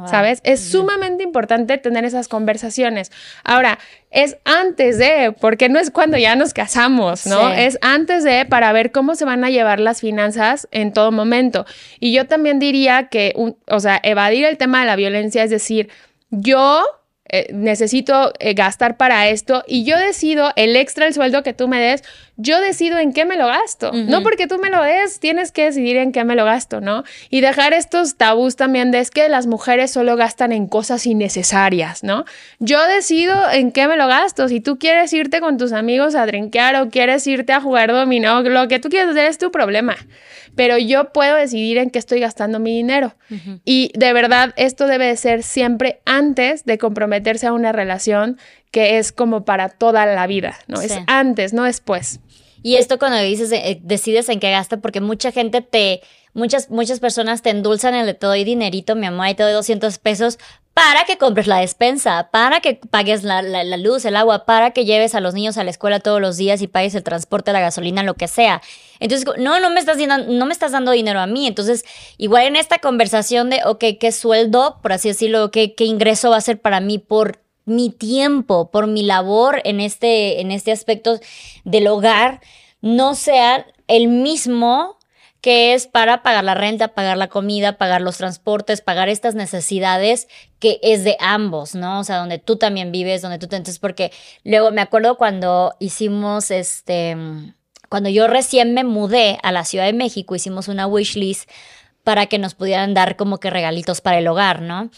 [0.08, 0.42] ¿Sabes?
[0.44, 3.12] Es sumamente importante tener esas conversaciones.
[3.44, 3.78] Ahora,
[4.10, 7.52] es antes de, porque no es cuando ya nos casamos, ¿no?
[7.52, 11.66] Es antes de para ver cómo se van a llevar las finanzas en todo momento.
[12.00, 13.34] Y yo también diría que,
[13.68, 15.90] o sea, evadir el tema de la violencia, es decir,
[16.32, 16.84] yo
[17.30, 21.68] eh, necesito eh, gastar para esto y yo decido el extra, el sueldo que tú
[21.68, 22.04] me des,
[22.36, 23.92] yo decido en qué me lo gasto.
[23.94, 27.04] No porque tú me lo des, tienes que decidir en qué me lo gasto, ¿no?
[27.30, 32.04] Y dejar estos tabús también de es que las mujeres solo gastan en cosas innecesarias,
[32.04, 32.26] ¿no?
[32.60, 34.48] Yo decido en qué me lo gasto.
[34.48, 38.42] Si tú quieres irte con tus amigos a drinkear o quieres irte a jugar dominó,
[38.42, 39.96] lo que tú quieres hacer es tu problema.
[40.56, 43.16] Pero yo puedo decidir en qué estoy gastando mi dinero.
[43.66, 48.38] Y de verdad, esto debe de ser siempre antes de comprometerse a una relación
[48.74, 50.82] que es como para toda la vida, ¿no?
[50.82, 52.20] Es antes, no después.
[52.64, 56.02] Y esto cuando dices, eh, decides en qué gasta, porque mucha gente te,
[56.34, 59.54] muchas, muchas personas te endulzan el de te doy dinerito, mi mamá, y te doy
[59.54, 60.40] 200 pesos
[60.74, 64.86] para que compres la despensa, para que pagues la, la, luz, el agua, para que
[64.86, 67.60] lleves a los niños a la escuela todos los días y pagues el transporte, la
[67.60, 68.60] gasolina, lo que sea.
[69.00, 71.46] Entonces, no, no me estás, no me estás dando dinero a mí.
[71.46, 71.86] Entonces,
[72.18, 76.38] igual en esta conversación de, ok, ¿qué sueldo, por así decirlo, qué, qué ingreso va
[76.38, 81.20] a ser para mí por mi tiempo, por mi labor en este, en este aspecto
[81.64, 82.42] del hogar,
[82.82, 84.98] no sea el mismo
[85.44, 90.30] que es para pagar la renta, pagar la comida, pagar los transportes, pagar estas necesidades
[90.60, 92.00] que es de ambos, ¿no?
[92.00, 94.14] O sea, donde tú también vives, donde tú te entes, porque
[94.46, 97.18] luego me acuerdo cuando hicimos este,
[97.90, 101.50] cuando yo recién me mudé a la Ciudad de México, hicimos una wish list
[102.06, 104.92] para que nos pudieran dar como que regalitos para el hogar, ¿no?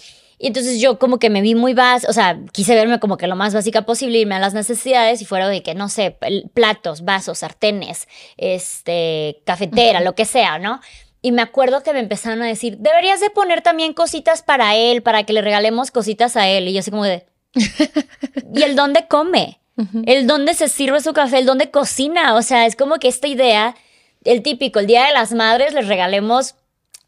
[0.46, 3.26] Y entonces yo como que me vi muy básica, o sea, quise verme como que
[3.26, 6.16] lo más básica posible, irme a las necesidades y fuera de que, no sé,
[6.54, 10.82] platos, vasos, sartenes, este, cafetera, lo que sea, ¿no?
[11.24, 15.02] Y me acuerdo que me empezaron a decir, deberías de poner también cositas para él,
[15.02, 16.68] para que le regalemos cositas a él.
[16.68, 17.26] Y yo así como de,
[18.54, 19.60] ¿y el dónde come?
[20.06, 22.36] El dónde se sirve su café, el dónde cocina.
[22.36, 23.76] O sea, es como que esta idea,
[24.24, 26.54] el típico, el Día de las Madres, les regalemos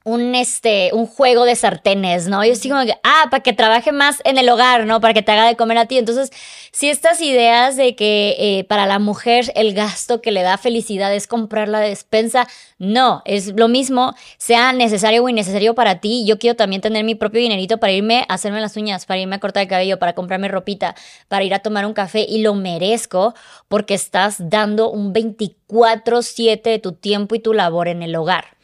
[0.08, 2.45] un, este, un juego de sartenes, ¿no?
[2.45, 5.01] Yo estoy como que, ah, para que trabaje más en el hogar, ¿no?
[5.01, 5.97] Para que te haga de comer a ti.
[5.97, 6.32] Entonces,
[6.72, 11.14] si estas ideas de que eh, para la mujer el gasto que le da felicidad
[11.14, 12.47] es comprar la despensa,
[12.78, 16.24] no, es lo mismo, sea necesario o innecesario para ti.
[16.26, 19.36] Yo quiero también tener mi propio dinerito para irme a hacerme las uñas, para irme
[19.36, 20.95] a cortar el cabello, para comprarme ropita,
[21.28, 23.34] para ir a tomar un café y lo merezco
[23.68, 28.57] porque estás dando un 24/7 de tu tiempo y tu labor en el hogar.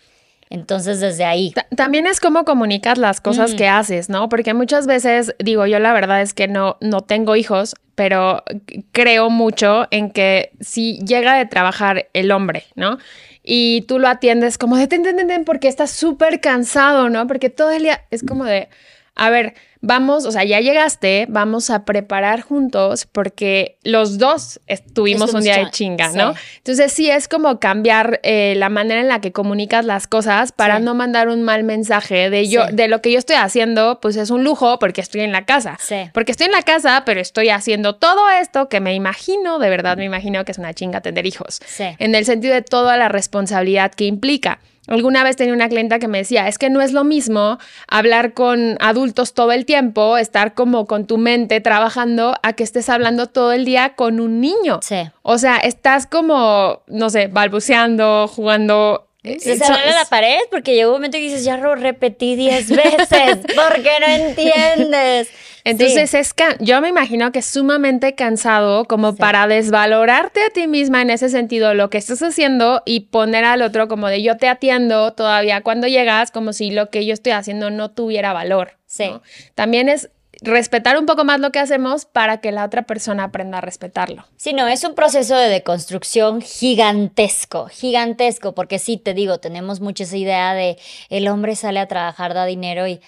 [0.54, 1.52] Entonces, desde ahí.
[1.76, 4.30] también es cómo comunicas las cosas que haces, ¿no?
[4.30, 8.44] Porque muchas veces, digo, yo la verdad es que no, no tengo hijos, pero
[8.92, 13.00] creo mucho en que si llega de trabajar el hombre, ¿no?
[13.42, 17.26] Y tú lo atiendes como de, ten, ten, ten, porque estás súper cansado, ¿no?
[17.26, 18.70] Porque todo el día es como de,
[19.16, 24.62] a ver, vamos, o sea, ya llegaste, vamos a preparar juntos porque los dos
[24.94, 26.34] tuvimos un día de chinga, ¿no?
[26.58, 30.80] Entonces sí es como cambiar eh, la manera en la que comunicas las cosas para
[30.80, 34.30] no mandar un mal mensaje de yo, de lo que yo estoy haciendo, pues es
[34.30, 35.78] un lujo porque estoy en la casa.
[36.14, 39.98] Porque estoy en la casa, pero estoy haciendo todo esto que me imagino, de verdad
[39.98, 41.60] me imagino que es una chinga tener hijos.
[42.00, 44.60] En el sentido de toda la responsabilidad que implica.
[44.88, 47.58] Alguna vez tenía una clienta que me decía, es que no es lo mismo
[47.88, 52.90] hablar con adultos todo el tiempo, estar como con tu mente trabajando, a que estés
[52.90, 54.80] hablando todo el día con un niño.
[54.82, 55.10] Sí.
[55.22, 60.92] O sea, estás como, no sé, balbuceando, jugando se sale a la pared porque llegó
[60.92, 65.30] un momento que dices, ya lo repetí diez veces, porque no entiendes.
[65.66, 71.02] Entonces es yo me imagino que es sumamente cansado como para desvalorarte a ti misma
[71.02, 74.50] en ese sentido lo que estás haciendo y poner al otro como de yo te
[74.50, 78.74] atiendo todavía cuando llegas como si lo que yo estoy haciendo no tuviera valor.
[78.88, 79.10] Sí.
[79.56, 80.10] También es
[80.44, 84.26] respetar un poco más lo que hacemos para que la otra persona aprenda a respetarlo.
[84.38, 90.04] Sí, no, es un proceso de deconstrucción gigantesco, gigantesco, porque sí, te digo, tenemos mucha
[90.04, 90.78] esa idea de
[91.10, 93.02] el hombre sale a trabajar, da dinero y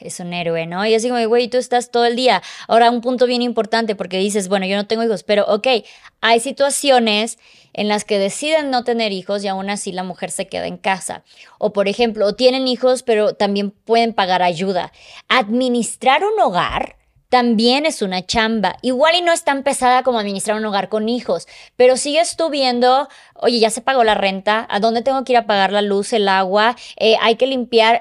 [0.00, 0.84] es un héroe, ¿no?
[0.86, 2.42] Y así como, güey, tú estás todo el día.
[2.66, 5.66] Ahora, un punto bien importante, porque dices, bueno, yo no tengo hijos, pero ok,
[6.20, 7.38] hay situaciones
[7.72, 10.78] en las que deciden no tener hijos y aún así la mujer se queda en
[10.78, 11.22] casa.
[11.58, 14.92] O, por ejemplo, tienen hijos, pero también pueden pagar ayuda.
[15.28, 16.97] Administrar un hogar
[17.28, 18.76] también es una chamba.
[18.82, 22.50] Igual y no es tan pesada como administrar un hogar con hijos, pero sigues tú
[22.50, 25.82] viendo, oye, ya se pagó la renta, ¿a dónde tengo que ir a pagar la
[25.82, 26.76] luz, el agua?
[26.96, 28.00] Eh, hay que limpiar,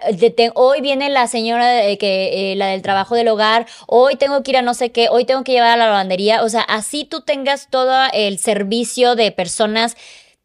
[0.56, 4.58] hoy viene la señora que, eh, la del trabajo del hogar, hoy tengo que ir
[4.58, 7.22] a no sé qué, hoy tengo que llevar a la lavandería, o sea, así tú
[7.22, 9.96] tengas todo el servicio de personas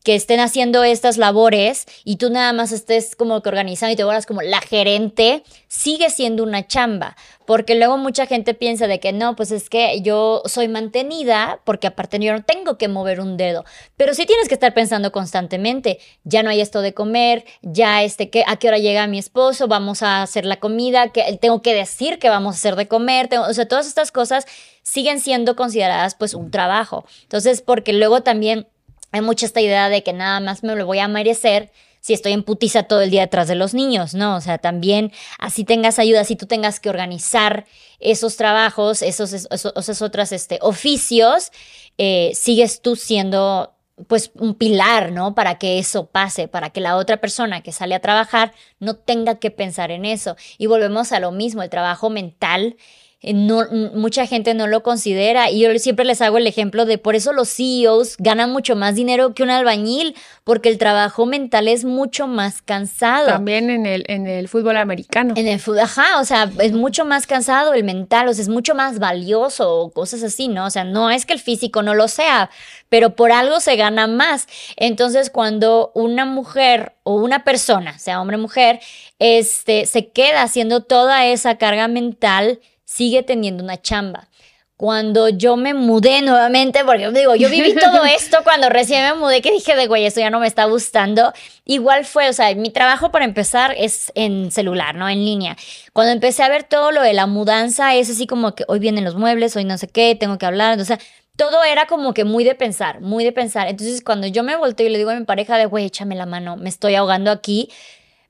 [0.02, 4.04] que estén haciendo estas labores y tú nada más estés como que organizando y te
[4.04, 7.16] vuelvas como la gerente, sigue siendo una chamba.
[7.46, 11.88] Porque luego mucha gente piensa de que no, pues es que yo soy mantenida porque
[11.88, 13.64] aparte yo no tengo que mover un dedo.
[13.96, 18.30] Pero sí tienes que estar pensando constantemente, ya no hay esto de comer, ya este,
[18.30, 21.74] que, a qué hora llega mi esposo, vamos a hacer la comida, que tengo que
[21.74, 24.46] decir que vamos a hacer de comer, o sea, todas estas cosas
[24.82, 27.04] siguen siendo consideradas pues un trabajo.
[27.22, 28.66] Entonces, porque luego también
[29.12, 32.32] hay mucha esta idea de que nada más me lo voy a merecer si estoy
[32.32, 34.34] en putiza todo el día detrás de los niños, ¿no?
[34.34, 37.64] O sea, también así tengas ayuda, si tú tengas que organizar
[38.00, 41.52] esos trabajos, esos, esos, otros este, oficios,
[41.98, 43.76] eh, sigues tú siendo
[44.08, 45.36] pues un pilar, ¿no?
[45.36, 49.38] Para que eso pase, para que la otra persona que sale a trabajar no tenga
[49.38, 50.36] que pensar en eso.
[50.58, 52.76] Y volvemos a lo mismo, el trabajo mental
[53.22, 53.64] no,
[53.94, 57.32] mucha gente no lo considera y yo siempre les hago el ejemplo de por eso
[57.32, 62.26] los CEOs ganan mucho más dinero que un albañil porque el trabajo mental es mucho
[62.26, 63.28] más cansado.
[63.28, 65.34] También en el, en el fútbol americano.
[65.36, 68.48] En el fútbol, ajá, o sea, es mucho más cansado el mental, o sea, es
[68.48, 70.66] mucho más valioso o cosas así, ¿no?
[70.66, 72.50] O sea, no es que el físico no lo sea,
[72.88, 74.48] pero por algo se gana más.
[74.76, 78.80] Entonces, cuando una mujer o una persona, sea hombre o mujer,
[79.18, 82.60] este, se queda haciendo toda esa carga mental,
[82.92, 84.28] sigue teniendo una chamba.
[84.76, 89.40] Cuando yo me mudé nuevamente, porque digo, yo viví todo esto cuando recién me mudé,
[89.40, 91.32] que dije de güey, esto ya no me está gustando.
[91.64, 95.08] Igual fue, o sea, mi trabajo para empezar es en celular, ¿no?
[95.08, 95.56] En línea.
[95.92, 99.04] Cuando empecé a ver todo lo de la mudanza, es así como que hoy vienen
[99.04, 100.80] los muebles, hoy no sé qué, tengo que hablar.
[100.80, 100.98] O sea,
[101.36, 103.68] todo era como que muy de pensar, muy de pensar.
[103.68, 106.26] Entonces, cuando yo me volteo y le digo a mi pareja de, güey, échame la
[106.26, 107.70] mano, me estoy ahogando aquí,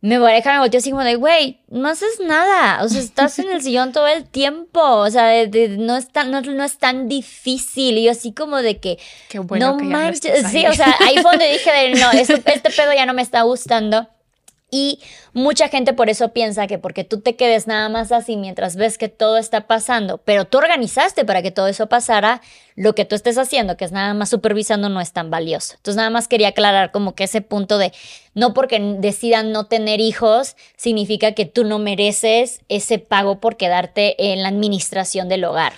[0.03, 3.51] me pareja me volteó así como de, güey, no haces nada, o sea, estás en
[3.51, 5.31] el sillón todo el tiempo, o sea,
[5.79, 8.99] no, es tan, no, es tan difícil, y yo así como de que,
[9.29, 12.71] Qué bueno no manches, sí, o sea, ahí fue donde dije, de, no, este, este
[12.71, 14.09] pedo ya no me está gustando,
[14.75, 15.01] Y
[15.35, 18.97] mucha gente por eso piensa que porque tú te quedes nada más así mientras ves
[18.97, 22.41] que todo está pasando, pero tú organizaste para que todo eso pasara,
[22.75, 25.75] lo que tú estés haciendo, que es nada más supervisando, no es tan valioso.
[25.77, 27.93] Entonces nada más quería aclarar como que ese punto de
[28.33, 34.33] no porque decidan no tener hijos significa que tú no mereces ese pago por quedarte
[34.33, 35.75] en la administración del hogar.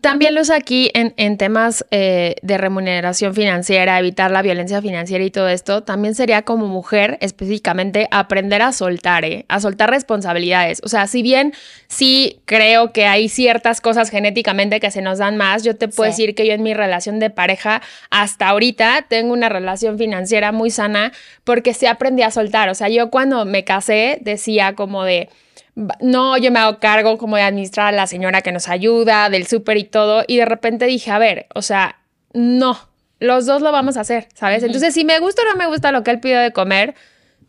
[0.00, 5.30] También lo usa aquí en, temas eh, de remuneración financiera, evitar la violencia financiera y
[5.30, 5.82] todo esto.
[5.82, 9.44] También sería como mujer específicamente aprender a soltar, ¿eh?
[9.48, 10.80] a soltar responsabilidades.
[10.84, 11.54] O sea, si bien
[11.88, 16.10] sí creo que hay ciertas cosas genéticamente que se nos dan más, yo te puedo
[16.10, 20.70] decir que yo en mi relación de pareja hasta ahorita tengo una relación financiera muy
[20.70, 21.12] sana
[21.44, 22.68] porque sí aprendí a soltar.
[22.70, 25.28] O sea, yo cuando me casé decía como de
[25.74, 29.46] no, yo me hago cargo como de administrar a la señora que nos ayuda, del
[29.46, 32.00] súper y todo, y de repente dije, a ver, o sea,
[32.32, 32.78] no,
[33.18, 34.62] los dos lo vamos a hacer, ¿sabes?
[34.62, 36.94] Entonces, si me gusta o no me gusta lo que él pide de comer,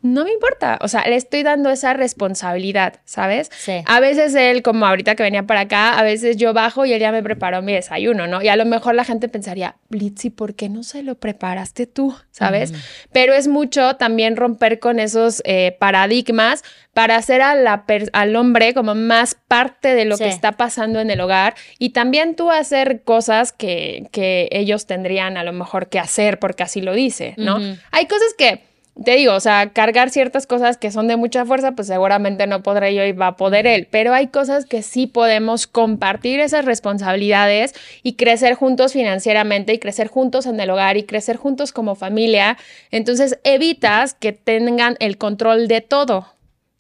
[0.02, 3.52] no me importa, o sea, le estoy dando esa responsabilidad, ¿sabes?
[3.56, 3.84] Sí.
[3.86, 7.00] A veces él, como ahorita que venía para acá, a veces yo bajo y él
[7.00, 8.42] ya me preparó mi desayuno, ¿no?
[8.42, 12.16] Y a lo mejor la gente pensaría, Blitzy, ¿por qué no se lo preparaste tú?
[12.32, 12.74] ¿Sabes?
[13.12, 18.74] Pero es mucho también romper con esos eh, paradigmas para hacer a la al hombre
[18.74, 23.04] como más parte de lo que está pasando en el hogar y también tú hacer
[23.04, 27.60] cosas que, que ellos tendrían a lo mejor que hacer porque así lo dice, ¿no?
[27.92, 28.71] Hay cosas que
[29.04, 32.62] te digo, o sea, cargar ciertas cosas que son de mucha fuerza, pues seguramente no
[32.62, 36.66] podré yo y va a poder él, pero hay cosas que sí podemos compartir esas
[36.66, 37.74] responsabilidades
[38.04, 42.58] y crecer juntos financieramente y crecer juntos en el hogar y crecer juntos como familia.
[42.92, 46.28] Entonces evitas que tengan el control de todo.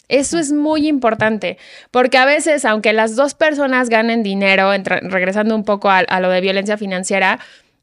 [0.09, 1.57] Eso es muy importante,
[1.89, 4.69] porque a veces, aunque las dos personas ganen dinero,
[5.03, 7.39] regresando un poco a lo de violencia financiera,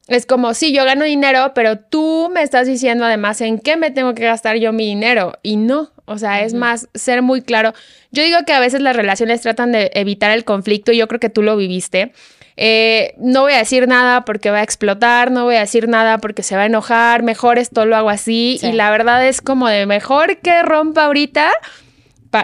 [0.09, 3.91] es como, sí, yo gano dinero, pero tú me estás diciendo además en qué me
[3.91, 5.35] tengo que gastar yo mi dinero.
[5.43, 7.75] Y no, o sea, es más ser muy claro.
[8.11, 11.21] Yo digo que a veces las relaciones tratan de evitar el conflicto y yo creo
[11.21, 12.13] que tú lo viviste.
[12.57, 16.19] Eh, no voy a decir nada porque va a explotar, no voy a decir nada
[16.19, 18.59] porque se va a enojar, mejor esto lo hago así.
[18.63, 21.53] Y la verdad es como de mejor que rompa ahorita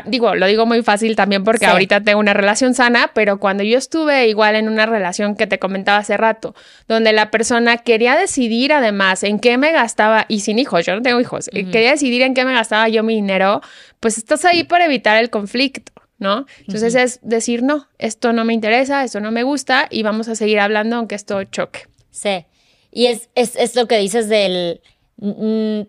[0.06, 3.78] digo, lo digo muy fácil también porque ahorita tengo una relación sana, pero cuando yo
[3.78, 6.54] estuve igual en una relación que te comentaba hace rato,
[6.88, 11.02] donde la persona quería decidir además en qué me gastaba, y sin hijos, yo no
[11.02, 13.60] tengo hijos, eh, quería decidir en qué me gastaba yo mi dinero,
[14.00, 15.92] pues estás ahí para evitar el conflicto.
[16.16, 16.46] ¿No?
[16.60, 20.36] Entonces es decir, no, esto no me interesa, esto no me gusta y vamos a
[20.36, 21.88] seguir hablando aunque esto choque.
[22.12, 22.46] Sí.
[22.92, 24.80] Y es, es, es lo que dices del,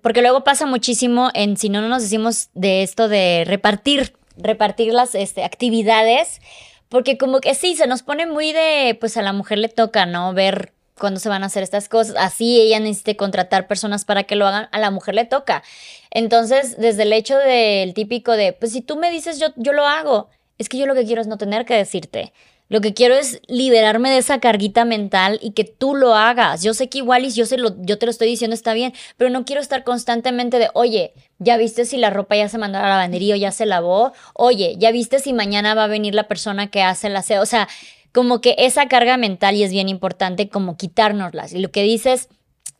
[0.02, 5.16] porque luego pasa muchísimo en si no nos decimos de esto de repartir, repartir las
[5.16, 6.42] este, actividades,
[6.90, 10.06] porque como que sí, se nos pone muy de, pues a la mujer le toca,
[10.06, 10.34] ¿no?
[10.34, 12.16] Ver cuándo se van a hacer estas cosas.
[12.18, 15.64] Así ella necesita contratar personas para que lo hagan, a la mujer le toca.
[16.12, 19.86] Entonces, desde el hecho del típico de, pues si tú me dices, yo, yo lo
[19.86, 22.32] hago, es que yo lo que quiero es no tener que decirte.
[22.68, 26.64] Lo que quiero es liberarme de esa carguita mental y que tú lo hagas.
[26.64, 29.46] Yo sé que igual y yo, lo, te lo estoy diciendo está bien, pero no
[29.46, 32.90] quiero estar constantemente de, oye, ¿ya viste si la ropa ya se mandó a la
[32.90, 34.14] lavandería o ya se lavó?
[34.34, 37.42] Oye, ¿ya viste si mañana va a venir la persona que hace la aseo?
[37.42, 37.68] O sea,
[38.12, 41.54] como que esa carga mental y es bien importante como quitárnoslas.
[41.54, 42.30] Y lo que dices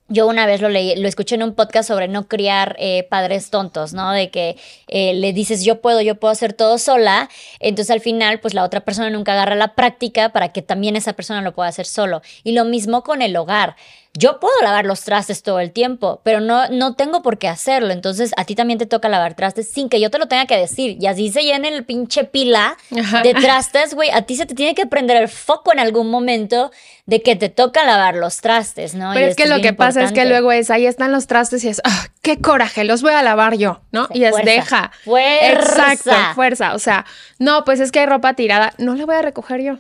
[0.08, 3.50] yo una vez lo leí, lo escuché en un podcast sobre no criar eh, padres
[3.50, 4.12] tontos, ¿no?
[4.12, 4.56] De que
[4.88, 7.30] eh, le dices yo puedo, yo puedo hacer todo sola,
[7.60, 11.14] entonces al final pues la otra persona nunca agarra la práctica para que también esa
[11.14, 12.22] persona lo pueda hacer solo.
[12.44, 13.76] Y lo mismo con el hogar
[14.18, 17.92] yo puedo lavar los trastes todo el tiempo, pero no, no tengo por qué hacerlo.
[17.92, 20.58] Entonces, a ti también te toca lavar trastes sin que yo te lo tenga que
[20.58, 20.98] decir.
[21.00, 24.10] Y así se llena el pinche pila de trastes, güey.
[24.12, 26.72] A ti se te tiene que prender el foco en algún momento
[27.06, 29.12] de que te toca lavar los trastes, ¿no?
[29.14, 31.68] Pero es que lo que pasa es que luego es, ahí están los trastes y
[31.68, 34.08] es, ah, qué coraje, los voy a lavar yo, ¿no?
[34.12, 34.92] y es, deja.
[35.04, 35.94] Fuerza.
[35.94, 36.74] Exacto, fuerza.
[36.74, 37.06] O sea,
[37.38, 39.78] no, pues es que hay ropa tirada, no la voy a recoger yo,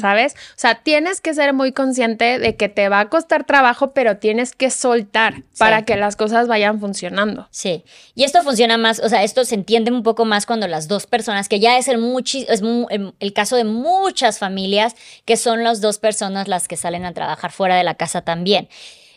[0.00, 0.34] ¿sabes?
[0.34, 4.18] O sea, tienes que ser muy consciente de que te va a costar trabajo pero
[4.18, 7.48] tienes que soltar para que las cosas vayan funcionando.
[7.50, 7.84] Sí.
[8.14, 11.06] Y esto funciona más, o sea, esto se entiende un poco más cuando las dos
[11.06, 12.00] personas, que ya es el,
[12.48, 12.62] es
[13.20, 17.52] el caso de muchas familias, que son las dos personas las que salen a trabajar
[17.52, 18.68] fuera de la casa también.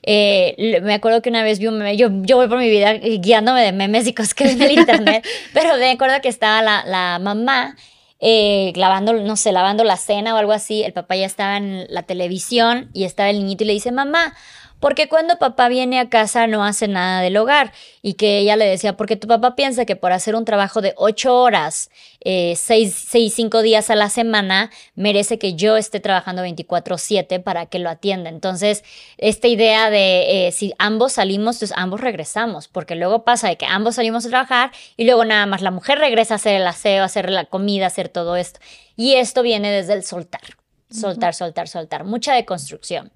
[0.04, 2.94] Eh, me acuerdo que una vez vi un meme, yo, yo voy por mi vida
[2.94, 6.62] guiándome de memes y cosas que ven en el internet, pero me acuerdo que estaba
[6.62, 7.76] la, la mamá
[8.20, 11.86] eh, lavando, no sé, lavando la cena o algo así, el papá ya estaba en
[11.90, 14.34] la televisión y estaba el niñito y le dice, mamá,
[14.80, 18.66] porque cuando papá viene a casa no hace nada del hogar y que ella le
[18.66, 21.90] decía, porque tu papá piensa que por hacer un trabajo de ocho horas,
[22.22, 27.66] eh, seis, seis, cinco días a la semana, merece que yo esté trabajando 24/7 para
[27.66, 28.30] que lo atienda.
[28.30, 28.84] Entonces,
[29.18, 33.66] esta idea de eh, si ambos salimos, pues ambos regresamos, porque luego pasa de que
[33.66, 37.04] ambos salimos a trabajar y luego nada más la mujer regresa a hacer el aseo,
[37.04, 38.60] a hacer la comida, a hacer todo esto.
[38.96, 40.42] Y esto viene desde el soltar,
[40.90, 43.12] soltar, soltar, soltar, mucha deconstrucción.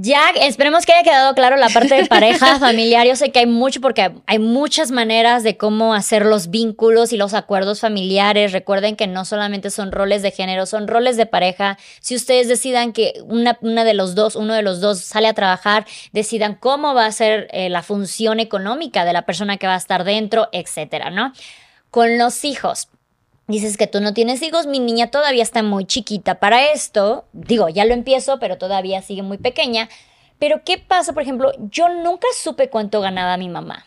[0.00, 3.04] Ya, esperemos que haya quedado claro la parte de pareja familiar.
[3.04, 7.16] Yo sé que hay mucho porque hay muchas maneras de cómo hacer los vínculos y
[7.16, 8.52] los acuerdos familiares.
[8.52, 11.78] Recuerden que no solamente son roles de género, son roles de pareja.
[12.00, 15.34] Si ustedes decidan que una, una de los dos, uno de los dos sale a
[15.34, 19.74] trabajar, decidan cómo va a ser eh, la función económica de la persona que va
[19.74, 21.32] a estar dentro, etcétera, ¿no?
[21.90, 22.86] Con los hijos
[23.48, 27.24] Dices que tú no tienes hijos, mi niña todavía está muy chiquita para esto.
[27.32, 29.88] Digo, ya lo empiezo, pero todavía sigue muy pequeña.
[30.38, 31.52] Pero ¿qué pasa, por ejemplo?
[31.58, 33.86] Yo nunca supe cuánto ganaba mi mamá.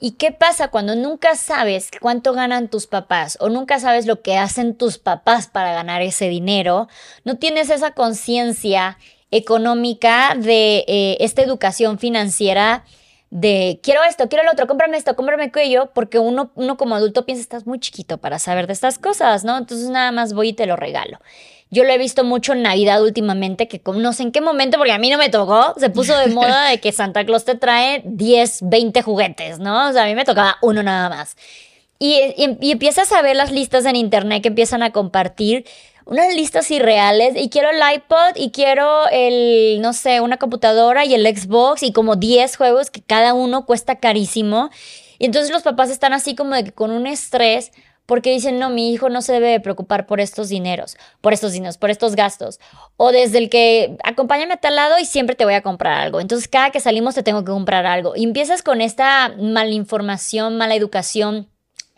[0.00, 4.38] ¿Y qué pasa cuando nunca sabes cuánto ganan tus papás o nunca sabes lo que
[4.38, 6.88] hacen tus papás para ganar ese dinero?
[7.24, 8.96] No tienes esa conciencia
[9.30, 12.84] económica de eh, esta educación financiera
[13.30, 17.26] de quiero esto, quiero el otro, cómprame esto, cómprame aquello, porque uno, uno como adulto
[17.26, 19.58] piensa, estás muy chiquito para saber de estas cosas, ¿no?
[19.58, 21.18] Entonces nada más voy y te lo regalo.
[21.70, 24.92] Yo lo he visto mucho en Navidad últimamente, que no sé en qué momento, porque
[24.92, 28.02] a mí no me tocó, se puso de moda de que Santa Claus te trae
[28.06, 29.90] 10, 20 juguetes, ¿no?
[29.90, 31.36] O sea, a mí me tocaba uno nada más.
[31.98, 35.66] Y, y empiezas a ver las listas en internet que empiezan a compartir
[36.08, 41.12] unas listas irreales y quiero el iPod y quiero el, no sé, una computadora y
[41.12, 44.70] el Xbox y como 10 juegos que cada uno cuesta carísimo.
[45.18, 47.72] Y entonces los papás están así como de que con un estrés
[48.06, 51.76] porque dicen, no, mi hijo no se debe preocupar por estos dineros, por estos dineros,
[51.76, 52.58] por estos gastos.
[52.96, 56.22] O desde el que acompáñame a tal lado y siempre te voy a comprar algo.
[56.22, 58.16] Entonces cada que salimos te tengo que comprar algo.
[58.16, 61.50] Y empiezas con esta mala información, mala educación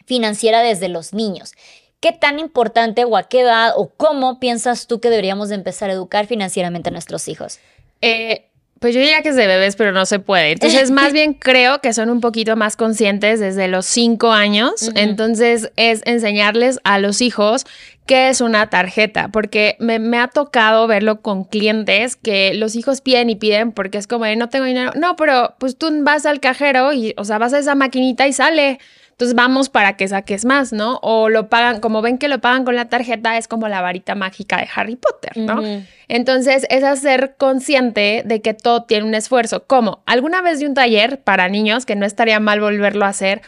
[0.04, 1.52] financiera desde los niños.
[2.00, 5.90] ¿Qué tan importante o a qué edad o cómo piensas tú que deberíamos de empezar
[5.90, 7.60] a educar financieramente a nuestros hijos?
[8.00, 10.52] Eh, pues yo diría que es de bebés, pero no se puede.
[10.52, 14.90] Entonces, más bien creo que son un poquito más conscientes desde los cinco años.
[14.94, 17.66] Entonces, es enseñarles a los hijos
[18.06, 23.02] qué es una tarjeta, porque me, me, ha tocado verlo con clientes que los hijos
[23.02, 24.92] piden y piden porque es como, no tengo dinero.
[24.96, 28.32] No, pero pues tú vas al cajero y, o sea, vas a esa maquinita y
[28.32, 28.80] sale.
[29.20, 30.98] Entonces vamos para que saques más, ¿no?
[31.02, 34.14] O lo pagan, como ven que lo pagan con la tarjeta, es como la varita
[34.14, 35.62] mágica de Harry Potter, ¿no?
[36.08, 39.64] Entonces es hacer consciente de que todo tiene un esfuerzo.
[39.66, 43.42] Como alguna vez de un taller para niños, que no estaría mal volverlo a hacer,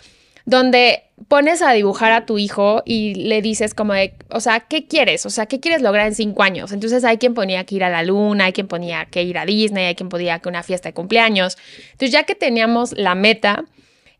[0.44, 4.86] donde pones a dibujar a tu hijo y le dices como de, o sea, ¿qué
[4.86, 5.24] quieres?
[5.24, 6.72] O sea, ¿qué quieres lograr en cinco años?
[6.72, 9.46] Entonces hay quien ponía que ir a la luna, hay quien ponía que ir a
[9.46, 11.56] Disney, hay quien ponía que una fiesta de cumpleaños.
[11.92, 13.64] Entonces ya que teníamos la meta,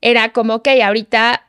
[0.02, 1.46] era como, ok, ahorita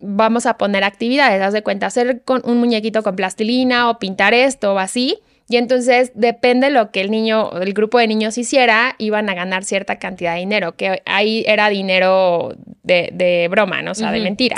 [0.00, 4.34] vamos a poner actividades, haz de cuenta, hacer con un muñequito con plastilina o pintar
[4.34, 5.18] esto o así.
[5.48, 9.64] Y entonces depende lo que el niño, el grupo de niños hiciera, iban a ganar
[9.64, 13.90] cierta cantidad de dinero, que ahí era dinero de, broma, ¿no?
[13.90, 14.56] O sea, de mentira.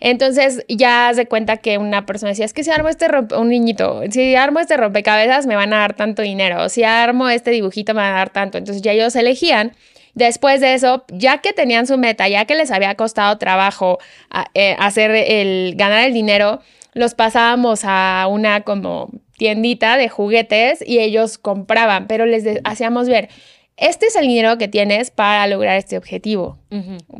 [0.00, 3.06] Entonces ya haz de cuenta que una persona decía, es que si armo este
[3.36, 7.28] un niñito, si armo este rompecabezas me van a dar tanto dinero, o si armo
[7.28, 8.58] este dibujito me van a dar tanto.
[8.58, 9.72] Entonces ya ellos elegían
[10.14, 13.98] Después de eso, ya que tenían su meta, ya que les había costado trabajo
[14.54, 16.60] eh, hacer el ganar el dinero,
[16.92, 23.28] los pasábamos a una como tiendita de juguetes y ellos compraban, pero les hacíamos ver,
[23.76, 26.58] este es el dinero que tienes para lograr este objetivo,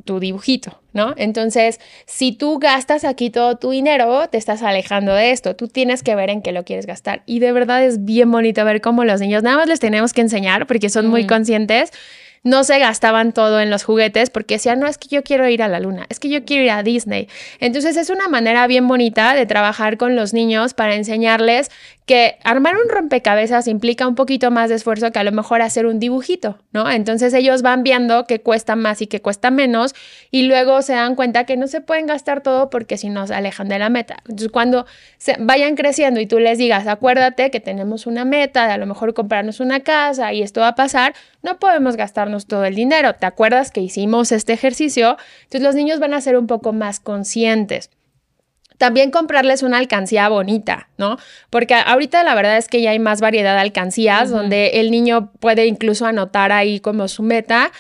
[0.05, 1.13] tu dibujito, ¿no?
[1.17, 5.57] Entonces, si tú gastas aquí todo tu dinero, te estás alejando de esto.
[5.57, 7.25] Tú tienes que ver en qué lo quieres gastar.
[7.27, 10.21] Y de verdad es bien bonito ver cómo los niños, nada más les tenemos que
[10.21, 11.91] enseñar porque son muy conscientes
[12.45, 15.63] no se gastaban todo en los juguetes porque decían, no, es que yo quiero ir
[15.63, 17.29] a la luna, es que yo quiero ir a Disney.
[17.59, 21.71] Entonces es una manera bien bonita de trabajar con los niños para enseñarles
[22.07, 25.87] que armar un rompecabezas implica un poquito más de esfuerzo que a lo mejor hacer
[25.87, 26.91] un dibujito, ¿no?
[26.91, 29.95] Entonces ellos van viendo que cuesta más y que cuesta menos
[30.31, 33.35] y luego se dan cuenta que no se pueden gastar todo porque si no se
[33.35, 34.17] alejan de la meta.
[34.25, 34.85] Entonces cuando
[35.17, 38.85] se vayan creciendo y tú les digas, acuérdate que tenemos una meta de a lo
[38.85, 43.15] mejor comprarnos una casa y esto va a pasar, no podemos gastarnos todo el dinero.
[43.15, 45.17] ¿Te acuerdas que hicimos este ejercicio?
[45.45, 47.89] Entonces los niños van a ser un poco más conscientes.
[48.79, 51.17] También comprarles una alcancía bonita, ¿no?
[51.51, 55.31] Porque ahorita la verdad es que ya hay más variedad de alcancías donde el niño
[55.41, 57.71] puede incluso anotar ahí como su meta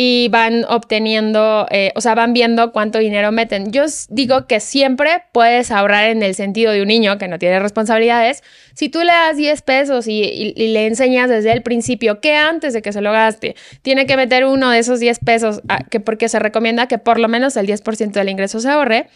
[0.00, 3.72] y van obteniendo, eh, o sea, van viendo cuánto dinero meten.
[3.72, 7.58] Yo digo que siempre puedes ahorrar en el sentido de un niño que no tiene
[7.58, 8.44] responsabilidades.
[8.74, 12.80] Si tú le das 10 pesos y, le enseñas desde el principio que antes de
[12.80, 16.38] que se lo gaste, tiene que meter uno de esos 10 pesos, que porque se
[16.38, 19.08] recomienda que por lo menos el 10% del ingreso se ahorre,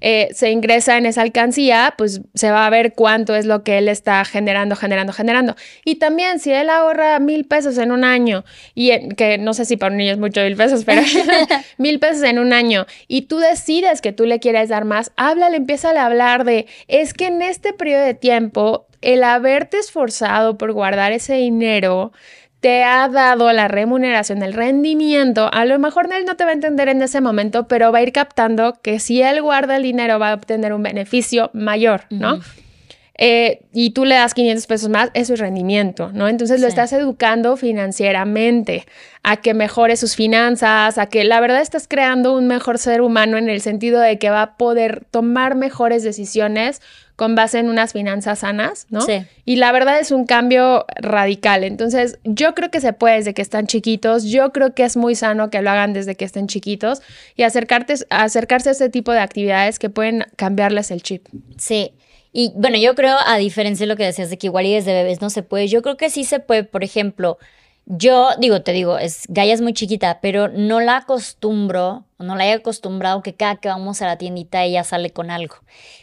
[0.00, 3.78] eh, se ingresa en esa alcancía, pues se va a ver cuánto es lo que
[3.78, 5.56] él está generando, generando, generando.
[5.84, 8.44] Y también si él ahorra mil pesos en un año,
[8.76, 11.02] y que no sé si para un niño es muy mil pesos, pero
[11.78, 12.86] mil pesos en un año.
[13.06, 17.14] Y tú decides que tú le quieres dar más, háblale, empieza a hablar de, es
[17.14, 22.12] que en este periodo de tiempo, el haberte esforzado por guardar ese dinero,
[22.60, 26.54] te ha dado la remuneración, el rendimiento, a lo mejor él no te va a
[26.54, 30.18] entender en ese momento, pero va a ir captando que si él guarda el dinero
[30.18, 32.40] va a obtener un beneficio mayor, ¿no?
[33.20, 36.28] Eh, y tú le das 500 pesos más, eso es rendimiento, ¿no?
[36.28, 38.86] Entonces lo estás educando financieramente,
[39.24, 43.36] a que mejore sus finanzas, a que la verdad estás creando un mejor ser humano
[43.36, 46.80] en el sentido de que va a poder tomar mejores decisiones
[47.16, 49.00] con base en unas finanzas sanas, ¿no?
[49.00, 49.24] Sí.
[49.44, 51.64] Y la verdad es un cambio radical.
[51.64, 54.22] Entonces, yo creo que se puede desde que están chiquitos.
[54.22, 57.02] Yo creo que es muy sano que lo hagan desde que estén chiquitos
[57.34, 61.26] y acercarte, acercarse a este tipo de actividades que pueden cambiarles el chip.
[61.56, 61.92] Sí.
[62.32, 64.92] Y bueno, yo creo, a diferencia de lo que decías de que igual y desde
[64.92, 67.38] bebés no se puede, yo creo que sí se puede, por ejemplo,
[67.86, 72.46] yo digo, te digo, es Gaia es muy chiquita, pero no la acostumbro, no la
[72.46, 75.56] he acostumbrado que cada que vamos a la tiendita ella sale con algo.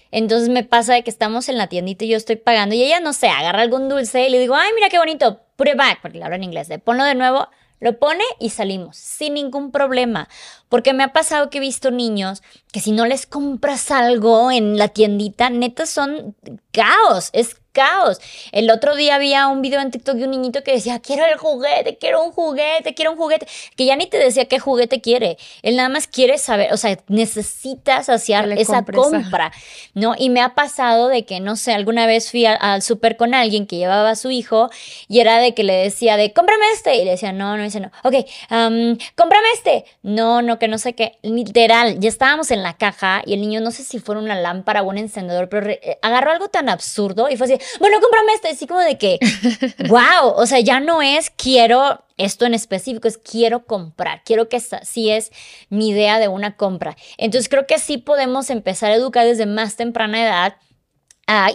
[0.10, 3.02] Entonces me pasa de que estamos en la tiendita y yo estoy pagando y ella,
[3.02, 6.00] no sé, agarra algún dulce y le digo, ay, mira qué bonito, put it back,
[6.02, 7.50] porque le hablo en inglés, ponlo de nuevo,
[7.80, 10.30] lo pone y salimos sin ningún problema.
[10.70, 14.78] Porque me ha pasado que he visto niños que si no les compras algo en
[14.78, 16.36] la tiendita, neta son
[16.72, 17.30] caos.
[17.34, 18.20] Es caos.
[18.52, 21.38] El otro día había un video en TikTok de un niñito que decía, quiero el
[21.38, 23.46] juguete, quiero un juguete, quiero un juguete,
[23.76, 25.38] que ya ni te decía qué juguete quiere.
[25.62, 29.52] Él nada más quiere saber, o sea, necesitas hacer esa compra,
[29.94, 30.16] ¿no?
[30.18, 33.68] Y me ha pasado de que, no sé, alguna vez fui al, súper con alguien
[33.68, 34.70] que llevaba a su hijo
[35.10, 36.96] y era de que le decía de, cómprame este.
[36.96, 37.92] Y le decía, no, no, dice no.
[38.04, 38.16] Ok,
[38.52, 39.86] um, cómprame este.
[40.02, 41.18] No, no, que no sé qué.
[41.22, 44.82] Literal, ya estábamos en la caja y el niño, no sé si fuera una lámpara
[44.82, 48.50] o un encendedor, pero eh, agarró algo tan absurdo y fue así, bueno, cómprame este,
[48.50, 49.20] así como de que,
[49.90, 54.58] wow, o sea, ya no es quiero esto en específico, es quiero comprar, quiero que
[54.58, 55.32] esa sí es
[55.70, 56.96] mi idea de una compra.
[57.18, 60.56] Entonces creo que sí podemos empezar a educar desde más temprana edad